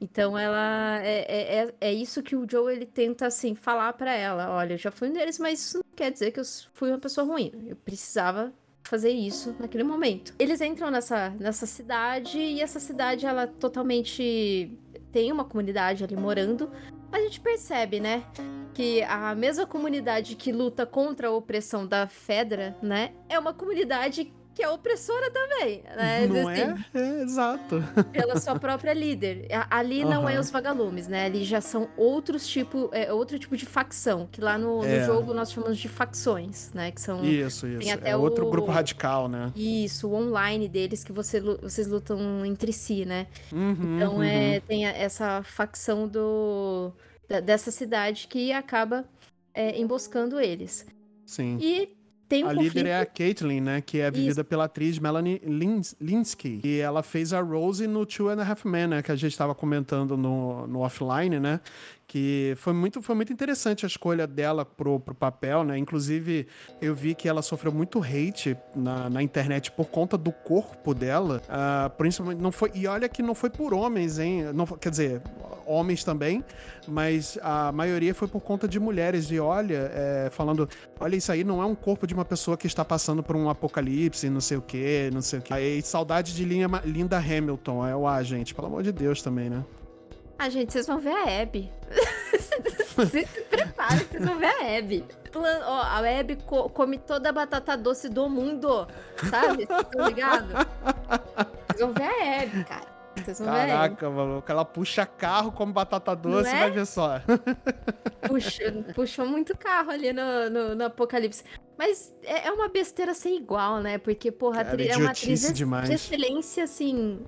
[0.00, 4.14] Então ela é, é, é- é isso que o Joe ele tenta assim falar pra
[4.14, 6.88] ela, olha, eu já fui um deles, mas isso não quer dizer que eu fui
[6.90, 7.52] uma pessoa ruim.
[7.68, 8.52] Eu precisava
[8.84, 10.34] fazer isso naquele momento.
[10.38, 14.76] Eles entram nessa, nessa cidade e essa cidade ela totalmente
[15.12, 16.70] tem uma comunidade ali morando.
[17.12, 18.24] A gente percebe, né,
[18.72, 24.32] que a mesma comunidade que luta contra a opressão da Fedra, né, é uma comunidade
[24.54, 26.26] que é opressora também, né?
[26.26, 26.98] Não assim, é?
[27.00, 27.82] É, exato.
[28.12, 29.46] pela sua própria líder.
[29.70, 30.40] Ali não é Aham.
[30.40, 31.26] os vagalumes, né?
[31.26, 35.04] Ali já são outros tipo, é outro tipo de facção, que lá no, no É.
[35.06, 36.90] jogo nós chamamos de facções, né?
[36.90, 37.92] Que são Isso, isso.
[37.92, 39.52] até É outro o- grupo radical, né?
[39.54, 43.28] isso, o online deles que você, vocês lutam entre si, né?
[43.52, 44.22] Uhum, Então uhum.
[44.22, 46.92] é, tem essa facção do,
[47.44, 49.04] dessa cidade que acaba
[49.54, 50.86] é, emboscando eles.
[51.24, 51.58] Sim.
[51.60, 51.96] E
[52.30, 52.74] tem um A conflito.
[52.76, 53.80] líder é a Caitlyn, né?
[53.84, 56.60] Que é vivida pela atriz Melanie Lins- Linsky.
[56.64, 59.02] E ela fez a Rose no Two and a Half Men, né?
[59.02, 61.60] Que a gente estava comentando no, no offline, né?
[62.10, 65.78] Que foi muito, foi muito interessante a escolha dela pro, pro papel, né?
[65.78, 66.44] Inclusive,
[66.82, 71.40] eu vi que ela sofreu muito hate na, na internet por conta do corpo dela.
[71.48, 72.72] ah, principalmente, não foi...
[72.74, 74.42] E olha que não foi por homens, hein?
[74.52, 75.22] Não, quer dizer,
[75.64, 76.44] homens também.
[76.88, 79.30] Mas a maioria foi por conta de mulheres.
[79.30, 80.68] E olha, é, falando...
[80.98, 83.48] Olha, isso aí não é um corpo de uma pessoa que está passando por um
[83.48, 85.54] apocalipse, não sei o quê, não sei o quê.
[85.54, 88.52] Aí, saudade de Linda Hamilton, é o A, gente.
[88.52, 89.64] Pelo amor de Deus também, né?
[90.42, 91.70] Ah, gente, vocês vão ver a Abby.
[93.10, 95.04] se, preparem, vocês vão ver a Abby.
[95.30, 98.86] Plan- ó, a Abby co- come toda a batata doce do mundo,
[99.28, 99.66] sabe?
[99.66, 100.48] Vocês estão ligados?
[101.68, 102.86] Vocês vão ver a Abby, cara.
[103.16, 103.66] Ver a.
[103.66, 104.50] Caraca, maluco.
[104.50, 106.60] Ela puxa carro, come batata doce, é?
[106.60, 107.20] vai ver só.
[108.26, 111.42] Puxa, puxou muito carro ali no, no, no Apocalipse.
[111.76, 113.98] Mas é, é uma besteira sem igual, né?
[113.98, 115.88] Porque, porra, a Cara, atri- é uma atriz demais.
[115.88, 117.20] de excelência, assim,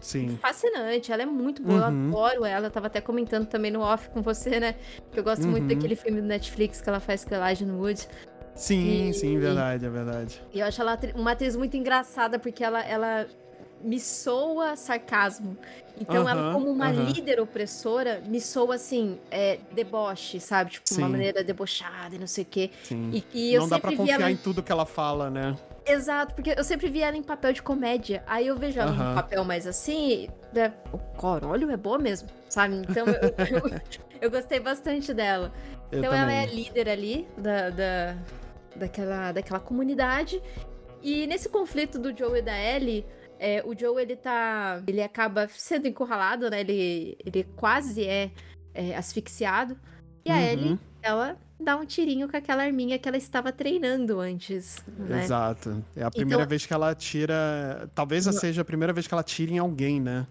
[0.00, 0.38] Sim.
[0.40, 1.12] fascinante.
[1.12, 2.10] Ela é muito boa, Uhum.
[2.10, 2.66] eu adoro ela.
[2.66, 4.74] Eu tava até comentando também no off com você, né?
[5.12, 5.68] Que eu gosto muito Uhum.
[5.68, 8.08] daquele filme do Netflix que ela faz com a Elijah Wood.
[8.54, 10.42] Sim, E- sim, verdade, é verdade.
[10.52, 13.26] E eu acho ela uma atriz muito engraçada porque ela, ela
[13.82, 15.56] me soa sarcasmo.
[15.98, 17.04] Então, ela, Aham, como uma aham.
[17.12, 20.72] líder opressora, me soa assim, é, deboche, sabe?
[20.72, 21.12] Tipo, uma Sim.
[21.12, 22.70] maneira debochada e não sei o quê.
[22.82, 23.10] Sim.
[23.12, 24.30] E, e eu Não dá pra confiar ela.
[24.30, 25.56] em tudo que ela fala, né?
[25.90, 28.22] Exato, porque eu sempre vi ela em papel de comédia.
[28.26, 30.28] Aí eu vejo ela num papel mais assim.
[30.52, 30.72] Né?
[30.92, 32.76] O Corólio é boa mesmo, sabe?
[32.76, 33.80] Então eu, eu,
[34.22, 35.52] eu gostei bastante dela.
[35.90, 36.22] Eu então também.
[36.22, 38.16] ela é a líder ali da, da,
[38.76, 40.40] daquela, daquela comunidade.
[41.02, 43.06] E nesse conflito do Joe e da Ellie,
[43.38, 44.82] é, o Joe ele tá.
[44.86, 46.60] Ele acaba sendo encurralado, né?
[46.60, 48.30] Ele, ele quase é,
[48.74, 49.78] é, asfixiado.
[50.24, 50.40] E a Uhum.
[50.42, 54.76] Ellie, ela dá um tirinho com aquela arminha que ela estava treinando antes.
[54.98, 55.24] Né?
[55.24, 55.84] Exato.
[55.94, 57.88] É a primeira Então- vez que ela tira.
[57.94, 58.32] Talvez Não.
[58.32, 60.26] seja a primeira vez que ela tira em alguém, né?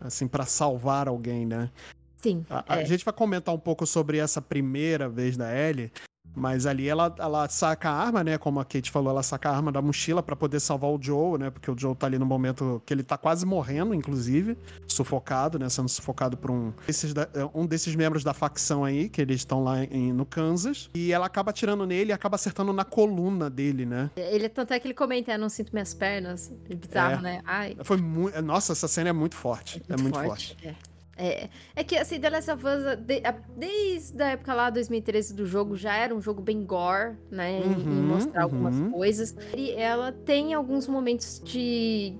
[0.00, 1.70] Assim, pra salvar alguém, né?
[2.16, 2.44] Sim.
[2.48, 2.84] A, a é.
[2.84, 5.90] gente vai comentar um pouco sobre essa primeira vez da Ellie,
[6.34, 8.38] mas ali ela, ela saca a arma, né?
[8.38, 11.38] Como a Kate falou, ela saca a arma da mochila pra poder salvar o Joe,
[11.38, 11.50] né?
[11.50, 14.56] Porque o Joe tá ali no momento que ele tá quase morrendo, inclusive,
[14.86, 15.68] sufocado, né?
[15.68, 19.62] Sendo sufocado por um desses, da- um desses membros da facção aí, que eles estão
[19.62, 20.88] lá em- no Kansas.
[20.94, 24.10] E ela acaba atirando nele e acaba acertando na coluna dele, né?
[24.16, 26.52] Ele tanto é que ele comenta, "Eu não sinto minhas pernas.
[26.68, 27.20] É bizarro, É.
[27.20, 27.42] né?
[27.44, 27.76] Ai.
[27.82, 28.40] Foi muito.
[28.42, 29.82] Nossa, essa cena é muito forte.
[29.88, 30.56] É muito, forte.
[30.64, 30.74] É.
[31.16, 35.34] É, é que assim, The Last of Us, de- a- desde a época lá, 2013
[35.34, 37.60] do jogo, já era um jogo bem gore, né?
[37.60, 38.90] em- em Uhum, mostrar algumas uhum.
[38.90, 39.36] coisas.
[39.56, 42.14] E ela tem alguns momentos de.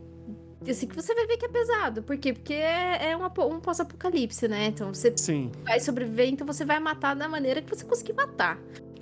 [0.68, 2.02] Assim, que você vai ver que é pesado.
[2.04, 2.32] Por quê?
[2.32, 4.66] Porque é, é uma um pós-apocalipse, né?
[4.66, 8.60] Então você Sim, vai sobreviver, então você vai matar da maneira que você conseguir matar.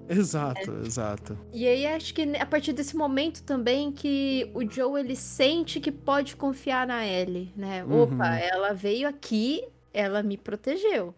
[0.09, 0.87] exato, É.
[0.87, 1.39] exato.
[1.53, 5.93] E aí acho que a partir desse momento também que o Joe ele sente que
[5.93, 7.85] pode confiar na Ellie, né?
[7.85, 8.05] Uhum.
[8.05, 9.63] Opa, ela veio aqui,
[9.93, 11.15] ela me protegeu.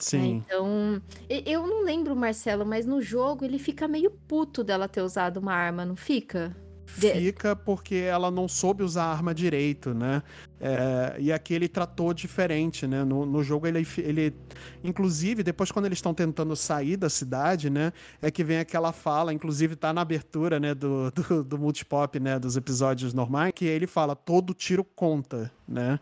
[0.00, 0.42] Sim.
[0.46, 5.02] Então, e- eu não lembro, Marcelo, mas no jogo ele fica meio puto dela ter
[5.02, 6.56] usado uma arma, não fica?
[6.86, 10.22] Fica porque ela não soube usar a arma direito, né?
[10.58, 13.04] É, e aqui ele tratou diferente, né?
[13.04, 14.34] No, no jogo ele, ele.
[14.82, 17.92] Inclusive, depois quando eles estão tentando sair da cidade, né?
[18.22, 20.74] É que vem aquela fala, inclusive tá na abertura, né?
[20.74, 22.38] Do, do, do Multipop, né?
[22.38, 26.00] Dos episódios normais, que ele fala: todo tiro conta, né?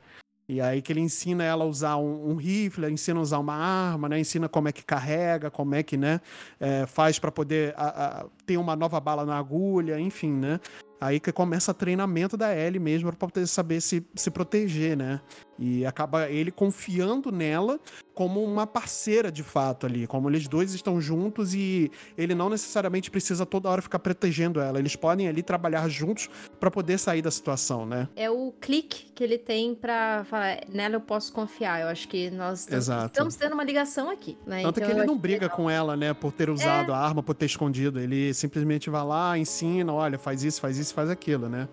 [0.49, 3.55] E aí que ele ensina ela a usar um, um rifle, ensina a usar uma
[3.55, 4.21] arma, né?
[4.21, 6.21] Ensina como é que carrega, como é que, né?
[6.61, 10.61] é, faz para poder a- a- ter uma nova bala na agulha, enfim, né?
[11.01, 15.21] Aí que começa o treinamento da Ellie mesmo para poder saber se, se proteger, né?
[15.59, 17.81] E acaba ele confiando nela
[18.15, 23.11] como uma parceira de fato ali, como eles dois estão juntos e ele não necessariamente
[23.11, 24.79] precisa toda hora ficar protegendo ela.
[24.79, 26.29] Eles podem ali trabalhar juntos
[26.61, 28.09] para poder sair da situação, né?
[28.17, 31.81] É o clique que ele tem pra falar, nela eu posso confiar.
[31.81, 33.07] Eu acho que nós estamos, Exato.
[33.07, 34.63] estamos tendo uma ligação aqui, né?
[34.63, 35.57] Tanto Então, que ele não briga legal.
[35.57, 37.99] com ela, né, por ter usado a arma, por ter escondido.
[38.01, 41.69] Ele simplesmente vai lá, ensina, olha, faz isso, faz isso, faz aquilo, né?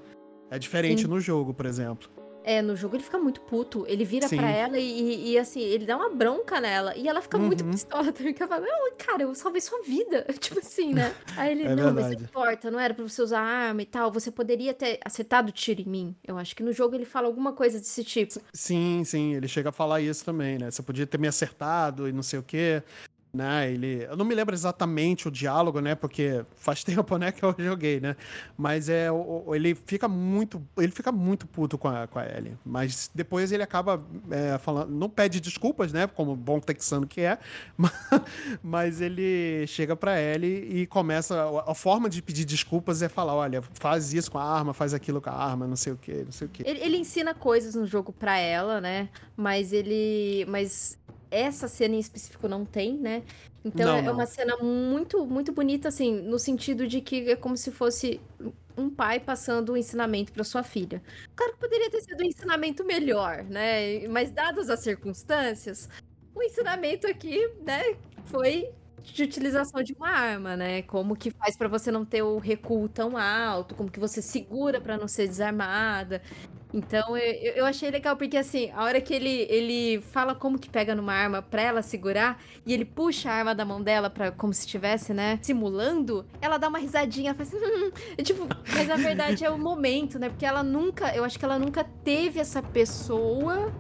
[0.50, 1.08] É diferente Sim.
[1.08, 2.10] no jogo, por exemplo.
[2.44, 3.86] É, no jogo ele fica muito puto.
[3.88, 4.38] Ele vira Sim.
[4.38, 6.96] pra ela e, e- assim, ele dá uma bronca nela.
[6.98, 7.72] E ela fica muito Uhum.
[7.72, 8.36] pistola também.
[8.38, 10.26] Ela fala, não, cara, eu salvei sua vida.
[10.39, 11.14] Tipo assim, né?
[11.38, 12.24] Aí ele, É não, mas não verdade.
[12.24, 14.12] importa, não era pra você usar arma e tal.
[14.12, 16.16] Você poderia ter acertado o tiro em mim.
[16.28, 18.39] Eu acho que no jogo ele fala alguma coisa desse tipo.
[18.54, 20.70] Sim, sim, ele chega a falar isso também, né?
[20.70, 22.84] Você podia ter me acertado e não sei o quê.
[23.36, 25.96] Né, ele, eu não me lembro exatamente o diálogo, né?
[25.96, 28.16] Porque faz tempo, né, que eu joguei, né?
[28.56, 29.08] Mas é,
[29.52, 32.56] ele fica muito, ele fica muito puto com a, com a Ellie.
[32.64, 36.06] Mas depois ele acaba é, falando, não pede desculpas, né?
[36.06, 37.40] Como bom texano que é,
[38.62, 43.64] mas ele chega pra Ellie e começa, a, forma de pedir desculpas é falar, olha,
[43.74, 46.32] faz isso com a arma, faz aquilo com a arma, não sei o quê, não
[46.32, 46.62] sei o quê.
[46.68, 49.10] Ele, ele ensina coisas no jogo pra ela, né?
[49.36, 50.46] Mas ele.
[50.48, 51.00] Mas
[51.34, 53.24] essa cena em específico não tem, né?
[53.66, 54.14] Então Não, é não.
[54.14, 58.20] uma cena muito, muito bonita, assim, no sentido de que é como se fosse
[58.78, 61.02] um pai passando um ensinamento pra sua filha.
[61.36, 64.08] Claro que poderia ter sido um ensinamento melhor, né?
[64.08, 65.90] Mas dadas as circunstâncias,
[66.36, 68.72] o ensinamento aqui, né, foi
[69.04, 70.82] de utilização de uma arma, né?
[70.84, 74.80] Como que faz pra você não ter o recuo tão alto, como que você segura
[74.82, 76.22] pra não ser desarmada.
[76.74, 80.70] Então eu, eu achei legal, porque assim, a hora que ele, ele fala como que
[80.70, 84.32] pega numa arma pra ela segurar, e ele puxa a arma da mão dela para
[84.32, 88.88] como se estivesse, né, simulando, ela dá uma risadinha, faz assim, "Hum", e, tipo, mas
[88.88, 90.30] na verdade é o momento, né?
[90.30, 93.72] Porque ela nunca, eu acho que ela nunca teve essa pessoa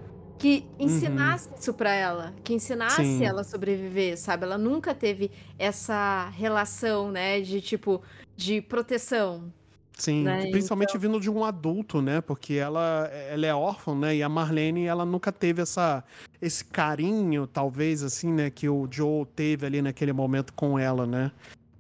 [0.43, 3.23] que ensinasse isso pra ela, que ensinasse Sim.
[3.23, 4.43] ela a sobreviver, sabe?
[4.43, 8.01] Ela nunca teve essa relação, né, de tipo
[8.35, 9.53] de proteção.
[9.97, 12.19] Sim, né, principalmente vindo de um adulto, né?
[12.19, 14.17] Porque ela, ela é órfã, né?
[14.17, 16.03] E a Marlene, ela nunca teve essa,
[16.41, 18.49] esse carinho, talvez, assim, né?
[18.49, 21.31] Que o Joe teve ali naquele momento com ela, né?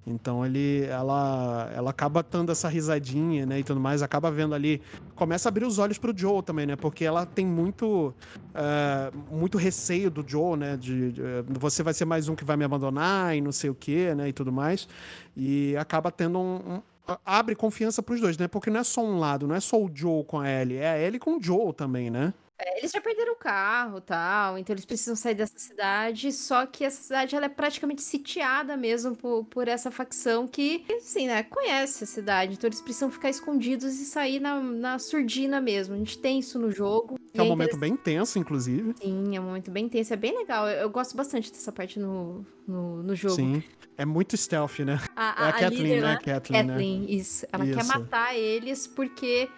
[0.05, 3.59] Então ele, ela, ela acaba dando essa risadinha, né?
[3.59, 4.81] E tudo mais, acaba vendo ali,
[5.15, 6.75] começa a abrir os olhos pro Joe também, né?
[6.75, 8.13] Porque ela tem muito,
[8.53, 10.75] eh, muito receio do Joe, né?
[10.75, 13.69] De, de, eh, você vai ser mais um que vai me abandonar e não sei
[13.69, 14.27] o quê, né?
[14.27, 14.89] E tudo mais.
[15.37, 16.81] E acaba tendo um, um-
[17.25, 18.47] abre confiança pros dois, né?
[18.49, 20.89] Porque não é só um lado, não é só o Joe com a Ellie, é
[20.89, 22.33] a Ellie com o Joe também, né?
[22.65, 26.31] É, Eles já perderam o carro tal, então eles precisam sair dessa cidade.
[26.31, 31.27] Só que essa cidade ela é praticamente sitiada mesmo por, por essa facção que, assim,
[31.27, 32.53] né, conhece a cidade.
[32.53, 35.95] Então eles precisam ficar escondidos e sair na, na surdina mesmo.
[35.95, 37.19] A gente tem isso no jogo.
[37.33, 38.93] É um momento bem tenso, inclusive.
[39.01, 40.13] Sim, é um momento bem tenso.
[40.13, 40.69] É bem legal.
[40.69, 43.35] Eu, eu gosto bastante dessa parte no, no, no jogo.
[43.35, 43.63] Sim.
[43.97, 44.99] É muito stealth, né?
[45.15, 46.07] A, É a, Kathleen, líder né?
[46.13, 46.67] lá- Kathleen, né?
[46.73, 47.45] Kathleen, isso.
[47.51, 47.87] Ela quer Isso.
[47.87, 49.49] matar eles porque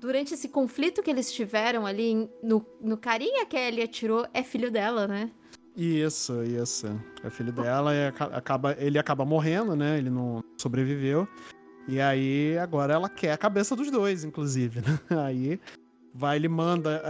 [0.00, 4.42] durante esse conflito que eles tiveram ali, no, no carinha que a Ellie atirou, é
[4.42, 5.30] filho dela, né?
[5.76, 6.86] Isso, isso.
[7.22, 9.98] É filho dela e aca- acaba, ele acaba morrendo, né?
[9.98, 11.28] Ele não sobreviveu.
[11.86, 14.98] E aí, agora ela quer a cabeça dos dois, inclusive, né?
[15.24, 15.58] Aí
[16.14, 17.00] vai, ele manda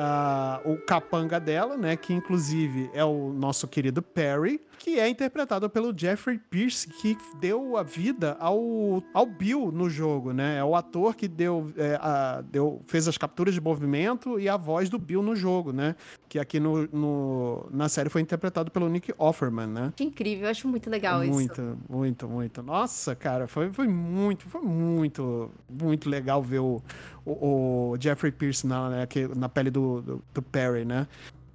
[0.64, 1.97] o capanga dela, né?
[1.97, 7.76] Que inclusive é o nosso querido Perry, que é interpretado pelo Jeffrey Pierce, que deu
[7.76, 10.59] a vida ao, ao Bill no jogo, né?
[10.59, 14.57] É o ator que deu, é, a- deu fez as capturas de movimento e a
[14.57, 15.97] voz do Bill no jogo, né?
[16.29, 19.93] Que aqui no, no- na série foi interpretado pelo Nick Offerman, né?
[19.97, 21.33] Que incrível, eu acho muito legal isso.
[21.33, 22.62] muito, muito, muito.
[22.62, 26.81] Nossa, cara, foi, foi muito, foi muito, muito legal ver o,
[27.26, 31.07] o, o Jeffrey Pierce na, né, na pele do, do, do Perry, né?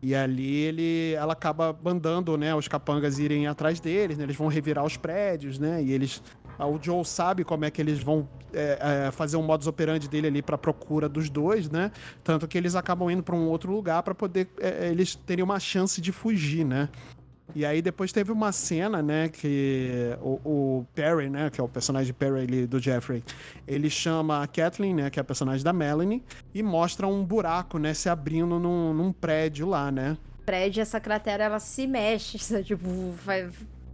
[0.03, 4.25] E ali ele, ela acaba mandando, né, os capangas irem atrás deles, né?
[4.25, 5.81] Eles vão revirar os prédios, né?
[5.81, 6.21] E eles,
[6.59, 10.09] ah, o Joe sabe como é que eles vão é, é, fazer um modus operandi
[10.09, 11.89] dele ali para procura dos dois, né?
[12.21, 15.57] Tanto que eles acabam indo para um outro lugar para poder é, eles terem uma
[15.57, 16.89] chance de fugir, né?
[17.55, 21.69] E aí depois teve uma cena, né, que o, o Perry, né, que é o
[21.69, 23.23] personagem Perry ali, do Jeffrey,
[23.67, 26.23] ele chama a Kathleen, né, que é a personagem da Melanie,
[26.53, 30.17] e mostra um buraco, né, se abrindo num, num prédio lá, né.
[30.45, 32.63] Prédio, essa cratera, ela se mexe, sabe?
[32.63, 33.49] tipo, vai,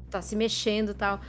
[0.10, 1.20] tá se mexendo e tal.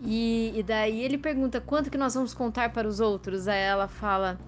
[0.00, 3.46] E, e daí ele pergunta, quanto que nós vamos contar para os outros?
[3.46, 4.38] Aí ela fala,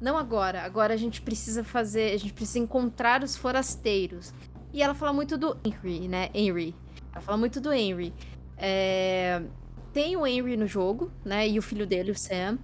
[0.00, 4.32] não agora, agora a gente precisa fazer, a gente precisa encontrar os forasteiros.
[4.72, 6.30] E ela fala muito do Henry, né?
[6.34, 6.74] Henry.
[7.12, 8.12] Ela fala muito do Henry.
[8.56, 9.42] É...
[9.92, 11.46] Tem o Henry no jogo, né?
[11.46, 12.58] E o filho dele, o Sam.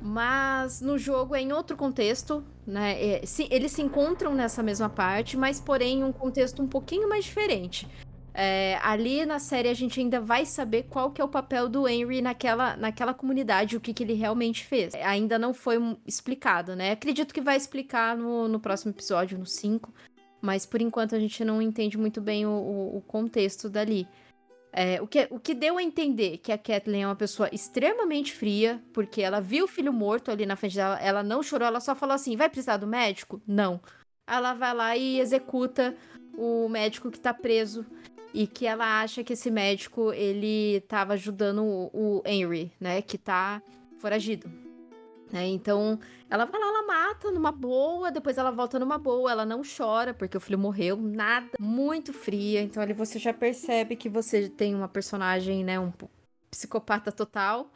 [0.00, 3.02] Mas no jogo é em outro contexto, né?
[3.02, 7.24] É, se, eles se encontram nessa mesma parte, mas porém um contexto um pouquinho mais
[7.24, 7.88] diferente.
[8.40, 11.88] É, ali na série a gente ainda vai saber qual que é o papel do
[11.88, 14.94] Henry naquela, naquela comunidade, o que, que ele realmente fez.
[14.94, 15.76] Ainda não foi
[16.06, 16.92] explicado, né?
[16.92, 19.92] Acredito que vai explicar no, no próximo episódio, no 5.
[20.40, 24.06] Mas por enquanto a gente não entende muito bem o, o, o contexto dali.
[24.72, 28.32] É, o, que, o que deu a entender que a Kathleen é uma pessoa extremamente
[28.32, 31.80] fria, porque ela viu o filho morto ali na frente dela, ela não chorou, ela
[31.80, 33.40] só falou assim: vai precisar do médico?
[33.46, 33.80] Não.
[34.26, 35.96] Ela vai lá e executa
[36.36, 37.84] o médico que tá preso
[38.32, 43.16] e que ela acha que esse médico ele tava ajudando o, o Henry, né, que
[43.16, 43.62] tá
[43.98, 44.67] foragido.
[45.32, 45.46] Né?
[45.46, 45.98] Então,
[46.30, 50.14] ela vai lá, ela mata numa boa, depois ela volta numa boa, ela não chora
[50.14, 52.62] porque o filho morreu, nada, muito fria.
[52.62, 55.92] Então, ali você já percebe que você tem uma personagem, né, um
[56.50, 57.70] psicopata total.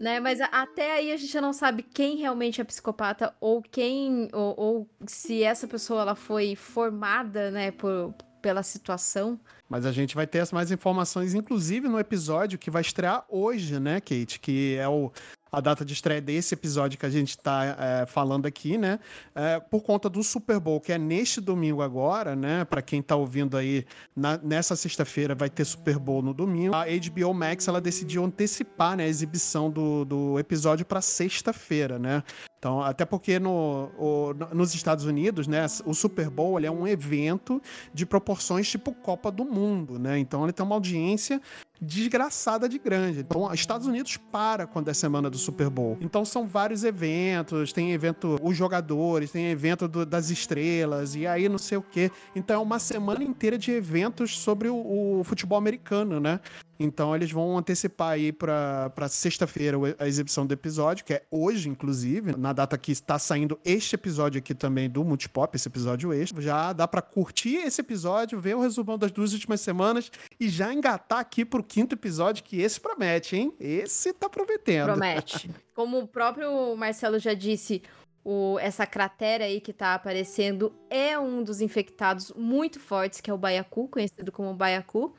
[0.00, 4.54] Né, mas até aí a gente não sabe quem realmente é psicopata ou quem ou,
[4.58, 9.38] ou se essa pessoa ela foi formada, né, por, pela situação.
[9.68, 14.00] Mas a gente vai ter mais informações, inclusive no episódio que vai estrear hoje, né,
[14.00, 14.40] Kate?
[14.40, 15.12] Que é o
[15.50, 18.98] a data de estreia desse episódio que a gente está é, falando aqui, né?
[19.34, 22.64] É, por conta do Super Bowl, que é neste domingo agora, né?
[22.64, 23.84] Para quem está ouvindo aí,
[24.14, 26.74] na, nessa sexta-feira vai ter Super Bowl no domingo.
[26.74, 32.22] A HBO Max ela decidiu antecipar né, a exibição do, do episódio para sexta-feira, né?
[32.60, 37.60] Então, até porque no, o, nos Estados Unidos, né, o Super Bowl é um evento
[37.92, 40.18] de proporções tipo Copa do Mundo, né?
[40.18, 41.40] Então ele tem uma audiência
[41.80, 43.20] desgraçada de grande.
[43.20, 45.96] Então, Estados Unidos para quando é semana do Super Bowl.
[46.00, 51.48] Então, são vários eventos, tem evento os jogadores, tem evento do, das estrelas, e aí
[51.48, 52.10] não sei o quê.
[52.34, 56.40] Então, é uma semana inteira de eventos sobre o, o futebol americano, né?
[56.82, 62.34] Então eles vão antecipar aí para sexta-feira a exibição do episódio, que é hoje, inclusive,
[62.38, 66.40] na data que está saindo este episódio aqui também do Multipop, esse episódio extra.
[66.40, 70.10] Já dá para curtir esse episódio, ver o resumão das duas últimas semanas
[70.40, 73.54] e já engatar aqui pro quinto episódio, que esse promete, hein?
[73.60, 74.86] Esse tá prometendo.
[74.86, 75.48] Promete.
[75.72, 77.80] Como o próprio Marcelo já disse,
[78.24, 83.32] o, essa cratera aí que tá aparecendo é um dos infectados muito fortes, que é
[83.32, 85.14] o Baiacu, conhecido como Baiacu.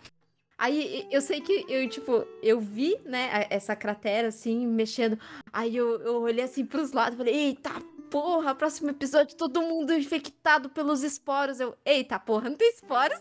[0.57, 5.17] Aí eu sei que eu, tipo, eu vi, né, essa cratera assim, mexendo.
[5.53, 7.71] Aí eu, eu olhei assim pros lados e falei, eita
[8.11, 11.61] porra, próximo episódio todo mundo infectado pelos esporos.
[11.61, 13.17] Eu, eita porra, não tem esporos?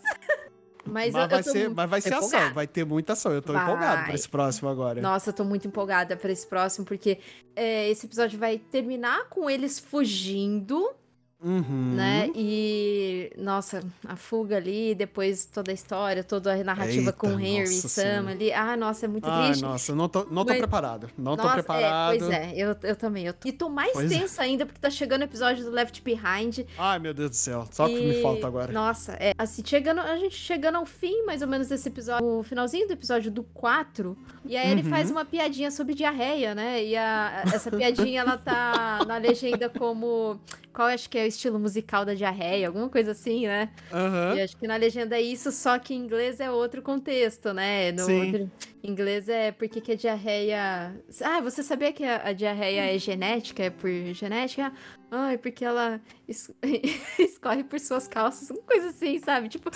[0.91, 3.33] Mas, mas, vai ser, mas vai ser ação, vai ter muita ação.
[3.33, 3.63] Eu tô vai.
[3.63, 5.01] empolgado pra esse próximo agora.
[5.01, 7.19] Nossa, eu tô muito empolgada pra esse próximo, porque
[7.55, 10.95] é, esse episódio vai terminar com eles fugindo
[11.43, 11.95] Uhum.
[11.95, 12.31] Né?
[12.35, 17.41] E, nossa, a fuga ali, depois toda a história, toda a narrativa Eita, com o
[17.41, 18.53] Henry e Sam ali.
[18.53, 19.63] Ah, nossa, é muito Ai, triste.
[19.63, 20.59] nossa, não tô, não tô Mas...
[20.59, 21.11] preparado.
[21.17, 22.15] Não nossa, tô preparado.
[22.15, 23.27] É, pois é, eu, eu também.
[23.27, 23.35] Eu...
[23.45, 24.19] E tô mais pois é.
[24.19, 24.45] tensa é.
[24.45, 26.61] ainda, porque tá chegando o episódio do Left Behind.
[26.79, 27.67] Ai, meu Deus do céu.
[27.71, 27.95] Só e...
[27.95, 28.71] que me falta agora.
[28.71, 29.33] Nossa, é.
[29.39, 32.93] Assim, chegando, a gente chegando ao fim, mais ou menos, desse episódio, o finalzinho do
[32.93, 34.17] episódio do 4.
[34.45, 34.73] E aí uhum.
[34.73, 36.85] ele faz uma piadinha sobre diarreia, né?
[36.85, 40.39] E a, essa piadinha, ela tá na legenda como
[40.73, 43.71] qual acho que é o estilo musical da diarreia, alguma coisa assim, né?
[43.91, 44.37] Uhum.
[44.37, 47.93] E acho que na legenda é isso, só que em inglês é outro contexto, né?
[47.93, 48.27] No Sim.
[48.27, 48.51] Outro...
[48.83, 50.95] Em inglês é porque que a diarreia.
[51.23, 53.63] Ah, você sabia que a, a diarreia é genética?
[53.63, 54.73] É por genética?
[55.11, 56.51] Ah, é porque ela es...
[57.19, 59.49] escorre por suas calças, uma coisa assim, sabe?
[59.49, 59.71] Tipo.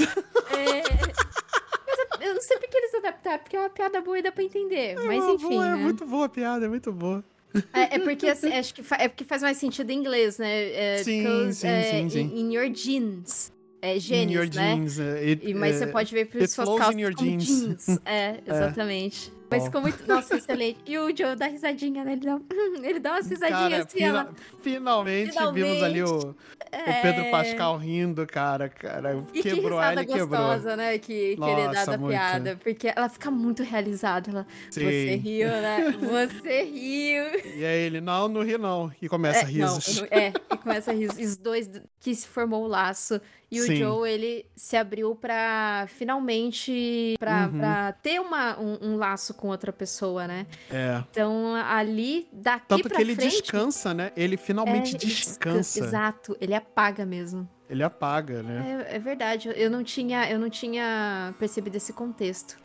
[0.52, 0.82] É...
[2.20, 4.96] Eu não sei porque eles adaptaram, porque é uma piada boa e dá pra entender.
[4.96, 5.48] É mas enfim.
[5.48, 5.80] Boa, é né?
[5.80, 7.24] É muito boa a piada, é muito boa.
[7.72, 10.72] É, é, porque assim, acho que é porque faz mais sentido em inglês, né?
[10.72, 12.20] É, sim, because, sim, é, sim, sim.
[12.20, 13.52] In, in, your jeans.
[13.80, 14.74] É genes, in your né?
[14.76, 17.44] Jeans, it, e, mas você pode ver por suas calças in your jeans.
[17.44, 17.86] jeans.
[18.04, 19.32] É, exatamente.
[19.54, 20.06] Mas ficou muito.
[20.06, 20.80] Nossa, excelente.
[20.86, 22.12] E o Joe dá risadinha, né?
[22.12, 22.38] Ele dá,
[22.82, 24.30] ele dá umas risadinhas assim, fina- ela.
[24.62, 25.64] finalmente, Finalmente.
[25.64, 26.34] vimos ali o, o
[27.02, 27.30] Pedro É.
[27.30, 28.68] Pascal rindo, cara.
[28.68, 30.26] cara E que quebrou risada ela e quebrou.
[30.28, 30.98] gostosa, né?
[30.98, 32.10] Que, que ele dá Nossa, da muito.
[32.12, 32.56] piada.
[32.62, 34.30] Porque ela fica muito realizada.
[34.30, 35.94] Ela, você riu, né?
[36.00, 37.24] Você riu.
[37.56, 38.90] E aí ele, não, não ri não.
[39.00, 40.00] E começa É, risos.
[40.00, 41.08] não- é, e começa a rir.
[41.10, 43.20] Os dois que se formou o laço.
[43.54, 43.76] E o Sim.
[43.76, 47.14] Joe, ele se abriu pra finalmente.
[47.18, 47.58] Pra, Uhum.
[47.58, 50.46] pra ter uma, um, um laço com outra pessoa, né?
[50.70, 51.02] É.
[51.10, 53.40] Então, ali, daqui Tanto pra que ele frente.
[53.42, 54.12] descansa, né?
[54.16, 55.78] Ele é, finalmente ele descansa.
[55.84, 57.48] Exato, ele apaga mesmo.
[57.68, 58.86] Ele apaga, né?
[58.90, 62.56] É, é verdade, eu não tinha, eu não tinha percebido esse contexto.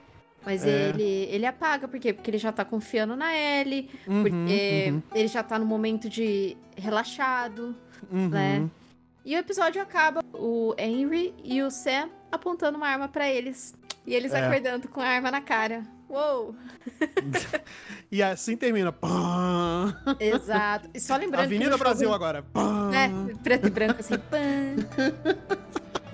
[0.46, 0.90] Mas É.
[0.90, 2.14] ele, ele apaga, por quê?
[2.14, 6.10] Porque ele já tá confiando na Ellie, Uhum, porque uhum, ele já tá no momento
[6.10, 7.76] de relaxado.
[8.12, 8.30] uhum.
[8.30, 8.70] né?
[9.26, 13.74] E o episódio acaba o Henry e o Sam apontando uma arma pra eles.
[14.06, 14.40] E eles É.
[14.46, 15.84] acordando com a arma na cara.
[16.10, 16.56] Uou!
[18.12, 18.92] E assim termina.
[18.92, 19.96] Pã.
[20.20, 20.90] Exato.
[20.96, 22.42] E só lembrando que Avenida Brasil jogo, agora.
[22.42, 22.90] Pã.
[22.90, 23.12] né,
[23.44, 24.40] preto e branco assim, pã.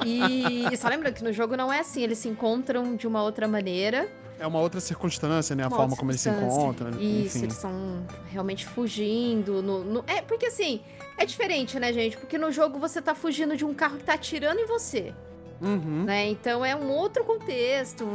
[0.06, 3.24] E, e só lembrando que no jogo não é assim, eles se encontram de uma
[3.24, 4.10] outra maneira.
[4.38, 5.64] É uma outra circunstância, né?
[5.64, 6.90] A uma forma como eles se encontram.
[7.00, 7.44] Isso, enfim.
[7.44, 9.62] eles estão realmente fugindo.
[9.64, 10.82] No, no- É, porque assim,
[11.18, 12.18] é diferente, né, gente?
[12.18, 15.14] Porque no jogo você tá fugindo de um carro que tá atirando em você.
[15.62, 16.04] Uhum.
[16.04, 16.28] né?
[16.28, 18.06] Então é um outro contexto.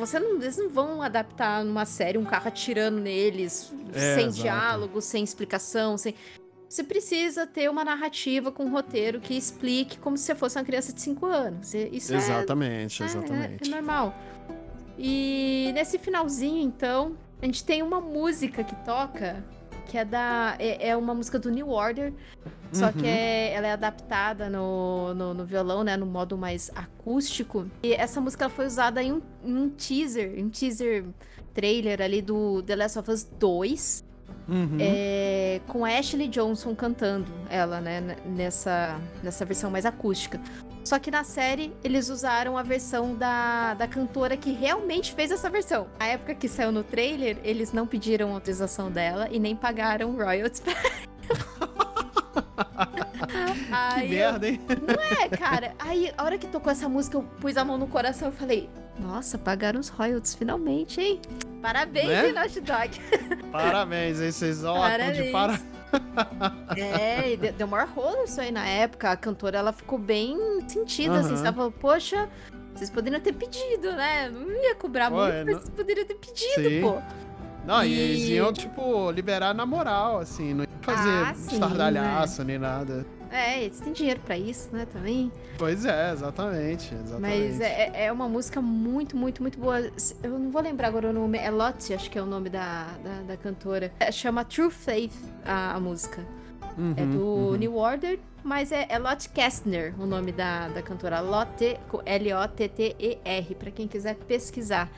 [0.00, 4.42] Você não, eles não vão adaptar numa série um carro atirando neles É, sem exato.
[4.42, 6.16] diálogo, sem explicação, sem.
[6.68, 10.64] Você precisa ter uma narrativa com um roteiro que explique como se você fosse uma
[10.64, 11.72] criança de 5 anos.
[11.74, 13.64] Isso é- Exatamente, é, exatamente.
[13.64, 14.12] é, é normal.
[14.98, 19.44] E nesse finalzinho, então, a gente tem uma música que toca,
[19.90, 20.54] que é da.
[20.60, 22.12] É, é uma música do New Order.
[22.72, 22.92] Só Uhum.
[22.92, 25.96] que é- ela é adaptada no, no, no violão, né?
[25.96, 27.66] No modo mais acústico.
[27.82, 31.04] E essa música foi usada em um, em um teaser, em um teaser
[31.52, 34.04] trailer ali do The Last of Us 2.
[34.48, 34.76] Uhum.
[34.80, 40.40] É, com a Ashley Johnson cantando ela, né, nessa, nessa versão mais acústica.
[40.90, 45.48] Só que na série eles usaram a versão da, da cantora que realmente fez essa
[45.48, 45.86] versão.
[46.00, 50.58] Na época que saiu no trailer, eles não pediram autorização dela e nem pagaram royalties
[50.58, 50.74] pra
[53.60, 54.60] Que Aí eu- merda, hein?
[55.22, 55.74] é, cara.
[55.78, 58.68] Aí, a hora que tocou essa música, eu pus a mão no coração e falei:
[58.98, 61.20] Nossa, pagaram os royalties finalmente, hein?
[61.62, 62.32] Parabéns, Né?
[62.32, 63.00] Naughty Dog.
[63.52, 64.32] Parabéns, hein?
[64.32, 65.60] Vocês ó, de Parabéns.
[66.76, 69.10] É, e de- deu maior rolo isso aí na época.
[69.10, 70.36] A cantora, ela ficou bem
[70.68, 71.34] sentida, assim.
[71.34, 71.36] Aham.
[71.36, 72.28] Você falou, poxa,
[72.74, 74.28] vocês poderiam ter pedido, né?
[74.30, 76.80] Não ia cobrar muito, mas não- vocês poderiam ter pedido, Sim.
[76.80, 76.98] pô.
[77.66, 80.54] Não, e E- eles iam, tipo, liberar na moral, assim.
[80.54, 83.04] Não ia fazer Ah, estardalhaço nem nada.
[83.30, 85.30] É, eles têm dinheiro pra isso, né, também.
[85.56, 86.94] Pois é, exatamente.
[86.94, 87.20] exatamente.
[87.20, 89.80] Mas é, é uma música muito, muito, muito boa.
[90.22, 91.38] Eu não vou lembrar agora o nome.
[91.38, 93.92] É Lottie, acho que é o nome da, da, da cantora.
[94.00, 95.14] É, chama True Faith
[95.44, 96.24] a, a música.
[96.76, 97.56] Uhum, É do uhum.
[97.56, 101.20] New Order, mas é, é Lotte Kestner o nome da, da cantora.
[101.20, 104.90] Lotte, com L-O-T-T-E-R, pra quem quiser pesquisar.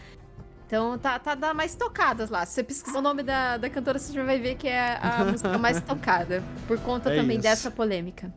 [0.72, 2.46] Então tá, tá dá mais tocadas lá.
[2.46, 5.22] Se você pesquisar o nome da, da cantora, você já vai ver que é a
[5.30, 6.42] música mais tocada.
[6.66, 7.42] Por conta É também isso.
[7.42, 8.32] dessa polêmica.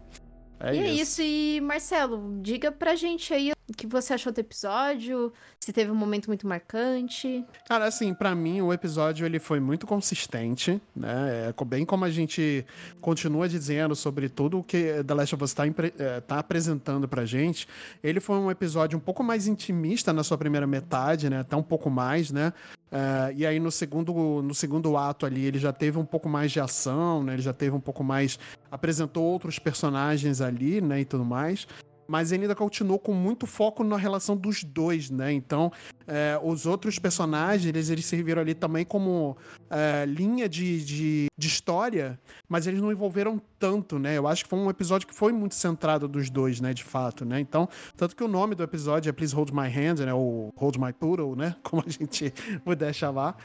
[0.59, 1.01] É e é isso.
[1.01, 1.21] isso.
[1.21, 5.95] E Marcelo, diga pra gente aí o que você achou do episódio, se teve um
[5.95, 7.43] momento muito marcante.
[7.67, 11.49] Cara, assim, pra mim o episódio ele foi muito consistente, né?
[11.49, 12.63] É, bem como a gente
[13.01, 17.25] continua dizendo sobre tudo o que The Last of Us tá, é, tá apresentando pra
[17.25, 17.67] gente.
[18.03, 21.39] Ele foi um episódio um pouco mais intimista na sua primeira metade, né?
[21.39, 22.53] Até um pouco mais, né?
[22.91, 26.51] É, e aí no segundo, no segundo ato ali ele já teve um pouco mais
[26.51, 27.33] de ação, né?
[27.33, 28.37] Ele já teve um pouco mais.
[28.71, 31.01] apresentou outros personagens ali, né?
[31.01, 31.67] E tudo mais.
[32.07, 35.31] Mas ele ainda continuou com muito foco na relação dos dois, né?
[35.31, 35.71] Então,
[36.07, 39.35] é, os outros personagens, eles, eles serviram ali também como
[39.69, 44.17] é, linha de, de, de história, mas eles não envolveram tanto, né?
[44.17, 46.73] Eu acho que foi um episódio que foi muito centrado dos dois, né?
[46.73, 47.39] De fato, né?
[47.39, 50.13] Então, tanto que o nome do episódio é Please Hold My Hand, né?
[50.13, 51.55] Ou Hold My Poodle, né?
[51.63, 52.31] Como a gente
[52.63, 53.37] puder chamar.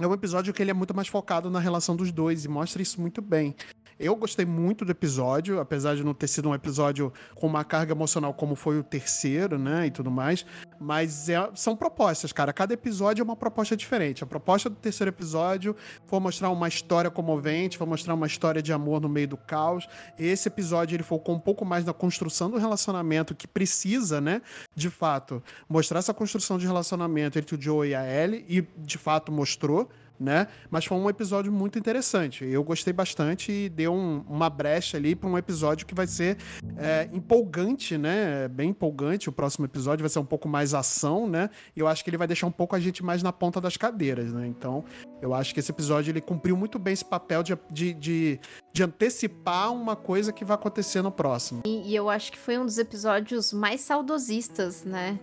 [0.00, 2.80] É um episódio que ele é muito mais focado na relação dos dois e mostra
[2.80, 3.54] isso muito bem.
[3.98, 7.92] Eu gostei muito do episódio, apesar de não ter sido um episódio com uma carga
[7.92, 10.46] emocional como foi o terceiro, né, e tudo mais.
[10.80, 12.52] Mas é- são propostas, cara.
[12.52, 14.22] Cada episódio é uma proposta diferente.
[14.22, 15.74] A proposta do terceiro episódio
[16.06, 19.88] foi mostrar uma história comovente, foi mostrar uma história de amor no meio do caos.
[20.18, 24.40] Esse episódio ele focou um pouco mais na construção do relacionamento que precisa, né,
[24.76, 28.98] de fato, mostrar essa construção de relacionamento entre o Joe e a Ellie, e de
[28.98, 29.88] fato mostrou
[30.18, 30.48] né?
[30.70, 32.44] Mas foi um episódio muito interessante.
[32.44, 36.36] Eu gostei bastante e deu um, uma brecha ali para um episódio que vai ser
[36.76, 38.48] é, empolgante, né?
[38.48, 39.28] Bem empolgante.
[39.28, 41.50] O próximo episódio vai ser um pouco mais ação, né?
[41.76, 43.76] E eu acho que ele vai deixar um pouco a gente mais na ponta das
[43.76, 44.46] cadeiras, né?
[44.46, 44.84] Então,
[45.22, 48.40] eu acho que esse episódio ele cumpriu muito bem esse papel de, de, de,
[48.72, 51.62] de antecipar uma coisa que vai acontecer no próximo.
[51.66, 55.18] E, e, eu acho que foi um dos episódios mais saudosistas, né?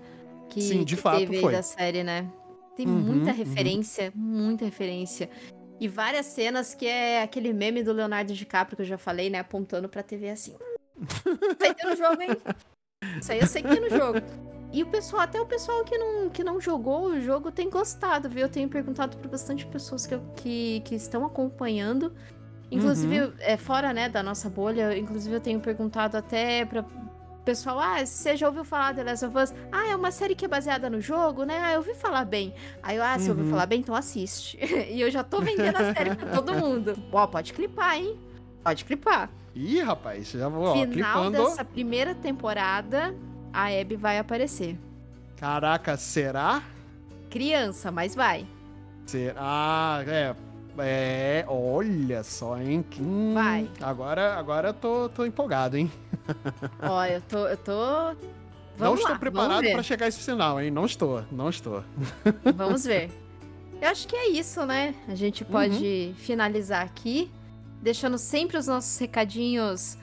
[0.49, 1.51] Que, Sim, de que fato teve foi.
[1.51, 2.29] da série, né?
[2.75, 3.37] Tem Uhum, muita uhum.
[3.37, 5.29] referência, muita referência.
[5.79, 9.39] E várias cenas que é aquele meme do Leonardo DiCaprio que eu já falei, né?
[9.39, 10.55] Apontando pra TV assim.
[11.01, 12.29] Isso aí tem no jogo, hein?
[13.19, 14.19] Isso aí eu sei que tem no jogo.
[14.71, 18.29] E o pessoal, até o pessoal que não, que não jogou o jogo tem gostado,
[18.29, 18.41] viu?
[18.41, 22.13] Eu tenho perguntado pra bastante pessoas que, que, que estão acompanhando.
[22.71, 26.83] Inclusive, é, fora né, da nossa bolha, inclusive eu tenho perguntado até pra
[27.45, 29.53] pessoal, ah, você já ouviu falar The Last of Us?
[29.71, 31.59] Ah, é uma série que é baseada no jogo, né?
[31.63, 32.53] Ah, eu ouvi falar bem.
[32.81, 33.51] Aí eu, ah, se ouviu Uhum.
[33.51, 34.57] falar bem, então assiste.
[34.89, 36.97] e eu já tô vendendo a série pra todo mundo.
[37.11, 38.19] Ó, pode clipar, hein?
[38.63, 39.29] Pode clipar.
[39.53, 41.31] Ih, rapaz, já vou, ó, Final clipando.
[41.31, 43.15] dessa primeira temporada,
[43.53, 44.77] a Abby vai aparecer.
[45.37, 46.61] Caraca, será?
[47.29, 48.45] Criança, mas vai.
[49.05, 49.35] Será?
[49.39, 50.35] Ah, é.
[50.77, 52.83] É, olha só, hein?
[52.89, 53.01] Que...
[53.01, 53.69] hum, Vai.
[53.81, 55.91] Agora, agora eu tô, tô empolgado, hein?
[56.81, 57.47] Ó, eu tô.
[57.47, 57.71] Eu tô...
[57.73, 58.17] não
[58.77, 60.71] Vamos estou lá, preparado pra chegar a esse final, hein?
[60.71, 61.83] Não estou, não estou.
[62.55, 63.09] Vamos ver.
[63.81, 64.95] Eu acho que é isso, né?
[65.07, 67.31] A gente pode finalizar aqui,
[67.81, 69.97] deixando sempre os nossos recadinhos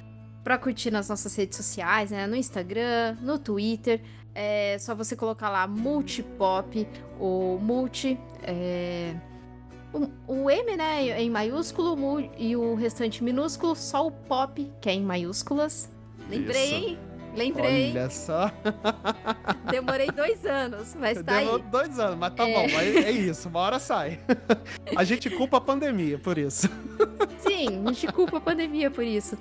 [0.44, 2.26] pra curtir nas nossas redes sociais, né?
[2.26, 4.00] No Instagram, no Twitter.
[4.34, 6.86] É só você colocar lá Multipop,
[7.20, 8.18] o Multi.
[8.42, 9.14] É...
[9.92, 14.72] O, o M, né, é em maiúsculo mu- e o restante minúsculo, só o Pop,
[14.80, 15.90] que é em maiúsculas.
[16.30, 16.98] Lembrei, hein?
[17.34, 17.90] Lembrei.
[17.92, 18.50] Olha só.
[19.70, 21.70] Demorei dois anos, mas tá Demorou aí.
[21.70, 22.52] dois anos, mas tá É.
[22.54, 22.62] bom.
[22.74, 24.20] mas é isso, uma hora sai.
[24.96, 26.68] a gente culpa a pandemia por isso.
[27.38, 29.36] Sim, a gente culpa a pandemia por isso.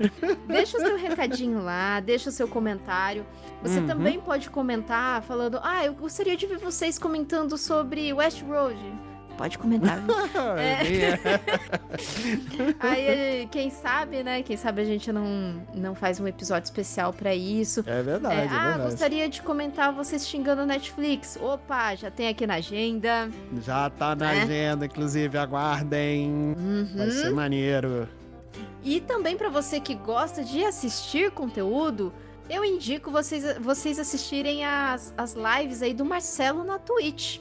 [0.48, 3.26] Deixa o seu recadinho lá, deixa o seu comentário.
[3.62, 3.88] Você Uhum.
[3.88, 8.80] também pode comentar falando: Ah, eu gostaria de ver vocês comentando sobre Westworld.
[9.42, 10.00] Pode comentar.
[10.00, 10.14] viu?
[10.62, 11.40] É.
[12.80, 14.44] Aí, quem sabe, né?
[14.44, 17.84] Quem sabe a gente não, não faz um episódio especial pra isso.
[17.88, 18.84] É verdade, É, é, ah, verdade.
[18.92, 21.40] gostaria de comentar vocês xingando a Netflix.
[21.42, 23.32] Opa, já tem aqui na agenda.
[23.64, 24.42] Já tá na É.
[24.44, 26.56] agenda, inclusive, aguardem.
[26.96, 27.12] Vai Uhum.
[27.12, 28.08] ser maneiro.
[28.84, 32.14] E também pra você que gosta de assistir conteúdo,
[32.48, 37.40] eu indico vocês, vocês assistirem as, as lives aí do Marcelo na Twitch.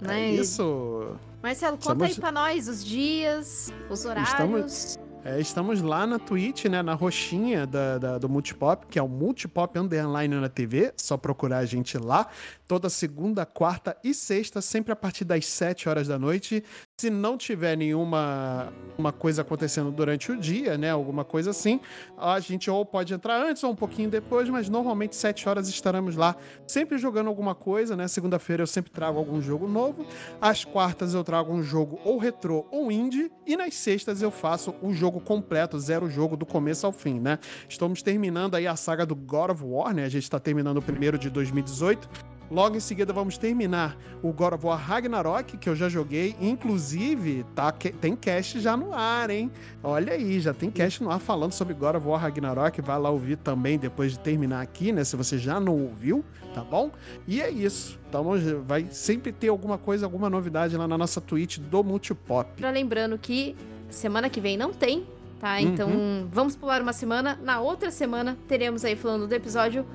[0.00, 0.28] Né?
[0.28, 1.16] É isso.
[1.42, 4.98] Marcelo, conta Estamos- aí pra nós os dias, os horários.
[5.22, 6.82] É, estamos lá na Twitch, né?
[6.82, 10.92] Na roxinha da, da- do Multipop, que é o Multipop Underline na TV.
[10.96, 12.26] Só procurar a gente lá.
[12.70, 16.62] Toda segunda, quarta e sexta, sempre a partir das 7 horas da noite.
[17.00, 20.88] Se não tiver nenhuma uma coisa acontecendo durante o dia, né?
[20.88, 21.80] Alguma coisa assim,
[22.16, 26.14] a gente ou pode entrar antes ou um pouquinho depois, mas normalmente 7 horas estaremos
[26.14, 28.06] lá, sempre jogando alguma coisa, né?
[28.06, 30.06] Segunda-feira eu sempre trago algum jogo novo.
[30.40, 33.32] Às quartas eu trago um jogo ou retrô ou indie.
[33.44, 37.40] E nas sextas eu faço o jogo completo, zero jogo do começo ao fim, né?
[37.68, 40.04] Estamos terminando aí a saga do God of War, né?
[40.04, 42.08] A gente está terminando o primeiro de 2018.
[42.50, 46.34] Logo em seguida vamos terminar o God of War Ragnarok, que eu já joguei.
[46.40, 49.50] Inclusive, tá, tem cast já no ar, hein?
[49.82, 52.80] Olha aí, já tem cast no ar falando sobre God of War Ragnarok.
[52.82, 55.04] Vai lá ouvir também depois de terminar aqui, né?
[55.04, 56.24] Se você já não ouviu,
[56.54, 56.90] tá bom?
[57.26, 57.98] E é isso.
[58.08, 58.24] Então
[58.66, 62.50] vai sempre ter alguma coisa, alguma novidade lá na nossa Twitch do Multipop.
[62.56, 63.54] Pra lembrando que
[63.88, 65.06] semana que vem não tem,
[65.38, 65.60] tá?
[65.60, 66.28] Então Uhum.
[66.32, 67.38] vamos pular uma semana.
[67.42, 69.86] Na outra semana teremos aí falando do episódio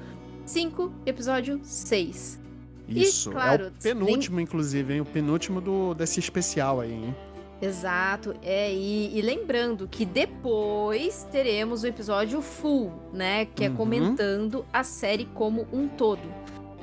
[0.46, 2.45] 5, episódio 6.
[2.88, 5.02] E, Isso, claro, é o penúltimo, inclusive, hein?
[5.02, 7.16] O penúltimo do, desse especial aí, hein?
[7.62, 13.46] Exato, é, e, e lembrando que depois teremos o episódio full, né?
[13.46, 13.76] Que é Uhum.
[13.76, 16.22] comentando a série como um todo.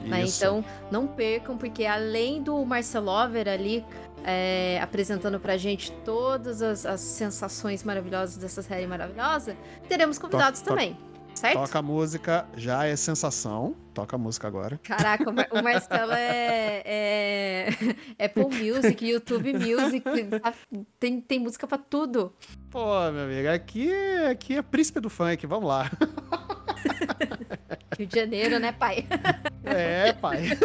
[0.04, 0.24] né?
[0.26, 3.84] Então, não percam, porque além do Marcelover ali
[4.24, 9.56] é, apresentando pra gente todas as, as sensações maravilhosas dessa série maravilhosa,
[9.88, 10.96] teremos convidados Toca- também,
[11.34, 11.54] certo?
[11.54, 13.74] Toca a música, já é sensação.
[13.94, 14.78] Toca a música agora.
[14.82, 20.00] Caraca, o, Mar o Marcelo é, é Apple Music, YouTube Music,
[20.40, 20.54] tá-
[20.98, 22.32] tem, tem música pra tudo.
[22.70, 22.80] Pô,
[23.10, 25.90] meu amigo, aqui, é- aqui é príncipe do funk, vamos lá.
[27.98, 29.06] Rio de Janeiro, né, pai?
[29.64, 30.44] É, pai.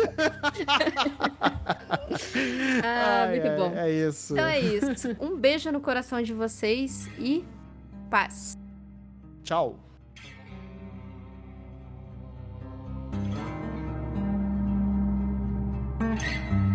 [2.83, 3.73] Ah, Ai, muito ai, bom.
[3.75, 4.33] É isso.
[4.33, 5.15] Então é isso.
[5.19, 7.45] Um beijo no coração de vocês e
[8.09, 8.57] paz.
[9.43, 9.77] Tchau.
[15.99, 16.66] うん。